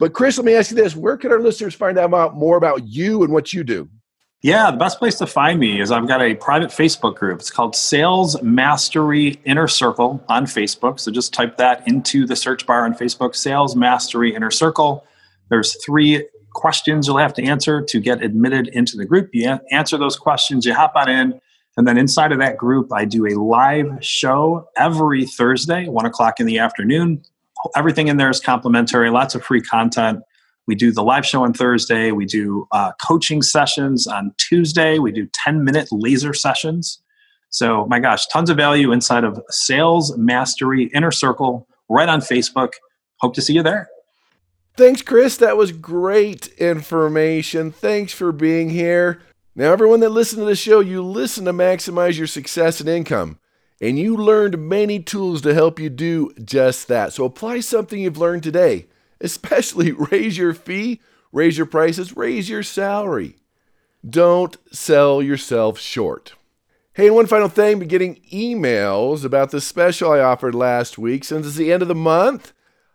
But 0.00 0.14
Chris, 0.14 0.38
let 0.38 0.46
me 0.46 0.54
ask 0.54 0.70
you 0.70 0.76
this: 0.76 0.96
Where 0.96 1.16
can 1.16 1.30
our 1.30 1.38
listeners 1.38 1.74
find 1.74 1.98
out 1.98 2.34
more 2.34 2.56
about 2.56 2.88
you 2.88 3.22
and 3.22 3.32
what 3.32 3.52
you 3.52 3.62
do? 3.62 3.88
Yeah, 4.42 4.70
the 4.70 4.78
best 4.78 4.98
place 4.98 5.18
to 5.18 5.26
find 5.26 5.60
me 5.60 5.82
is 5.82 5.92
I've 5.92 6.08
got 6.08 6.22
a 6.22 6.34
private 6.34 6.70
Facebook 6.70 7.16
group. 7.16 7.40
It's 7.40 7.50
called 7.50 7.76
Sales 7.76 8.42
Mastery 8.42 9.38
Inner 9.44 9.68
Circle 9.68 10.24
on 10.30 10.46
Facebook. 10.46 10.98
So 10.98 11.10
just 11.10 11.34
type 11.34 11.58
that 11.58 11.86
into 11.86 12.26
the 12.26 12.34
search 12.34 12.66
bar 12.66 12.86
on 12.86 12.94
Facebook 12.94 13.36
Sales 13.36 13.76
Mastery 13.76 14.34
Inner 14.34 14.50
Circle. 14.50 15.04
There's 15.50 15.76
three 15.84 16.26
questions 16.54 17.06
you'll 17.06 17.18
have 17.18 17.34
to 17.34 17.44
answer 17.44 17.82
to 17.82 18.00
get 18.00 18.22
admitted 18.22 18.68
into 18.68 18.96
the 18.96 19.04
group. 19.04 19.28
You 19.34 19.60
answer 19.70 19.98
those 19.98 20.16
questions, 20.16 20.64
you 20.64 20.72
hop 20.72 20.92
on 20.96 21.10
in. 21.10 21.40
And 21.76 21.86
then 21.86 21.98
inside 21.98 22.32
of 22.32 22.38
that 22.38 22.56
group, 22.56 22.90
I 22.94 23.04
do 23.04 23.26
a 23.26 23.36
live 23.38 23.98
show 24.00 24.68
every 24.76 25.26
Thursday, 25.26 25.86
one 25.86 26.06
o'clock 26.06 26.40
in 26.40 26.46
the 26.46 26.58
afternoon. 26.58 27.22
Everything 27.76 28.08
in 28.08 28.16
there 28.16 28.30
is 28.30 28.40
complimentary, 28.40 29.10
lots 29.10 29.34
of 29.34 29.44
free 29.44 29.60
content. 29.60 30.20
We 30.66 30.74
do 30.74 30.92
the 30.92 31.02
live 31.02 31.26
show 31.26 31.44
on 31.44 31.52
Thursday. 31.52 32.12
We 32.12 32.26
do 32.26 32.68
uh, 32.72 32.92
coaching 33.04 33.42
sessions 33.42 34.06
on 34.06 34.32
Tuesday. 34.36 34.98
We 34.98 35.10
do 35.10 35.26
10 35.32 35.64
minute 35.64 35.88
laser 35.90 36.32
sessions. 36.32 37.00
So, 37.48 37.86
my 37.86 37.98
gosh, 37.98 38.26
tons 38.26 38.50
of 38.50 38.56
value 38.56 38.92
inside 38.92 39.24
of 39.24 39.42
Sales 39.50 40.16
Mastery 40.16 40.84
Inner 40.94 41.10
Circle 41.10 41.66
right 41.88 42.08
on 42.08 42.20
Facebook. 42.20 42.74
Hope 43.16 43.34
to 43.34 43.42
see 43.42 43.54
you 43.54 43.62
there. 43.62 43.88
Thanks, 44.76 45.02
Chris. 45.02 45.36
That 45.36 45.56
was 45.56 45.72
great 45.72 46.46
information. 46.58 47.72
Thanks 47.72 48.12
for 48.12 48.32
being 48.32 48.70
here. 48.70 49.20
Now, 49.54 49.72
everyone 49.72 50.00
that 50.00 50.10
listened 50.10 50.40
to 50.40 50.46
the 50.46 50.54
show, 50.54 50.80
you 50.80 51.02
listen 51.02 51.44
to 51.46 51.52
maximize 51.52 52.16
your 52.16 52.28
success 52.28 52.80
and 52.80 52.88
income, 52.88 53.38
and 53.80 53.98
you 53.98 54.16
learned 54.16 54.58
many 54.58 55.00
tools 55.00 55.42
to 55.42 55.54
help 55.54 55.78
you 55.78 55.90
do 55.90 56.32
just 56.44 56.88
that. 56.88 57.12
So, 57.12 57.24
apply 57.24 57.60
something 57.60 58.00
you've 58.00 58.18
learned 58.18 58.42
today 58.42 58.86
especially 59.20 59.92
raise 60.10 60.38
your 60.38 60.54
fee, 60.54 61.00
raise 61.32 61.56
your 61.56 61.66
prices, 61.66 62.16
raise 62.16 62.48
your 62.48 62.62
salary. 62.62 63.36
Don't 64.08 64.56
sell 64.72 65.22
yourself 65.22 65.78
short. 65.78 66.34
Hey, 66.94 67.06
and 67.06 67.14
one 67.14 67.26
final 67.26 67.48
thing, 67.48 67.78
be 67.78 67.86
getting 67.86 68.20
emails 68.32 69.24
about 69.24 69.50
the 69.50 69.60
special 69.60 70.10
I 70.10 70.20
offered 70.20 70.54
last 70.54 70.98
week. 70.98 71.24
Since 71.24 71.46
it's 71.46 71.56
the 71.56 71.72
end 71.72 71.82
of 71.82 71.88
the 71.88 71.94
month, 71.94 72.52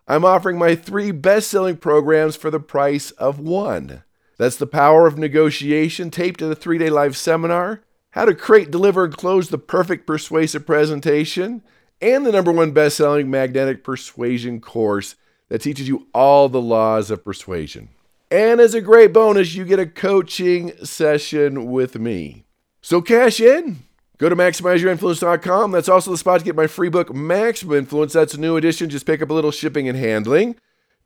I'm 0.08 0.26
offering 0.26 0.58
my 0.58 0.76
three 0.76 1.12
best 1.12 1.50
selling 1.50 1.78
programs 1.78 2.36
for 2.36 2.52
the 2.52 2.60
price 2.60 3.12
of 3.12 3.40
one. 3.40 4.04
That's 4.38 4.58
the 4.58 4.68
power 4.68 5.08
of 5.08 5.18
negotiation 5.18 6.12
taped 6.12 6.42
at 6.42 6.52
a 6.52 6.56
three 6.56 6.78
day 6.78 6.90
live 6.90 7.16
seminar, 7.16 7.82
how 8.16 8.26
to 8.26 8.34
create, 8.34 8.72
deliver, 8.72 9.04
and 9.04 9.16
close 9.16 9.50
the 9.50 9.58
perfect 9.58 10.08
persuasive 10.08 10.66
presentation, 10.66 11.62
and 12.02 12.26
the 12.26 12.32
number 12.32 12.52
one 12.52 12.72
best 12.72 12.98
selling 12.98 13.30
magnetic 13.30 13.84
persuasion 13.84 14.62
course 14.62 15.16
that 15.50 15.60
teaches 15.60 15.88
you 15.88 16.08
all 16.14 16.48
the 16.48 16.62
laws 16.62 17.12
of 17.12 17.24
persuasion. 17.24 17.90
And 18.32 18.60
as 18.62 18.74
a 18.74 18.82
great 18.82 19.14
bonus, 19.14 19.54
you 19.54 19.66
get 19.66 19.80
a 19.80 19.86
coaching 19.86 20.72
session 20.84 21.70
with 21.70 22.00
me. 22.00 22.46
So 22.82 23.02
cash 23.02 23.40
in. 23.40 23.80
Go 24.18 24.30
to 24.30 24.36
maximizeyourinfluence.com. 24.36 25.72
That's 25.72 25.90
also 25.90 26.10
the 26.10 26.18
spot 26.18 26.40
to 26.40 26.46
get 26.46 26.56
my 26.56 26.68
free 26.68 26.88
book, 26.88 27.14
Maximum 27.14 27.78
Influence. 27.78 28.14
That's 28.14 28.34
a 28.34 28.40
new 28.40 28.56
edition. 28.56 28.90
Just 28.90 29.06
pick 29.06 29.22
up 29.22 29.30
a 29.30 29.34
little 29.34 29.52
shipping 29.52 29.90
and 29.90 29.98
handling. 29.98 30.56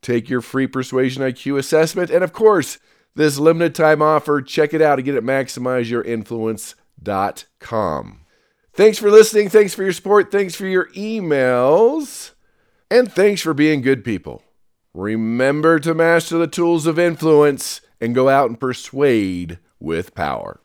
Take 0.00 0.30
your 0.30 0.40
free 0.40 0.68
persuasion 0.68 1.24
IQ 1.24 1.58
assessment. 1.58 2.08
And 2.10 2.22
of 2.22 2.32
course, 2.32 2.78
this 3.16 3.36
limited 3.38 3.74
time 3.74 4.00
offer, 4.00 4.40
check 4.40 4.72
it 4.72 4.80
out 4.80 5.00
and 5.00 5.04
get 5.04 5.16
it 5.16 5.24
at 5.24 5.24
maximizeyourinfluence.com. 7.04 8.20
Thanks 8.72 8.98
for 8.98 9.10
listening. 9.10 9.48
Thanks 9.48 9.74
for 9.74 9.82
your 9.82 9.92
support. 9.92 10.30
Thanks 10.30 10.54
for 10.54 10.66
your 10.66 10.86
emails. 10.90 12.32
And 12.90 13.12
thanks 13.12 13.40
for 13.40 13.54
being 13.54 13.82
good 13.82 14.04
people. 14.04 14.42
Remember 14.94 15.78
to 15.80 15.94
master 15.94 16.38
the 16.38 16.46
tools 16.46 16.86
of 16.86 16.98
influence 16.98 17.80
and 18.00 18.14
go 18.14 18.28
out 18.28 18.48
and 18.48 18.58
persuade 18.58 19.58
with 19.78 20.14
power. 20.14 20.60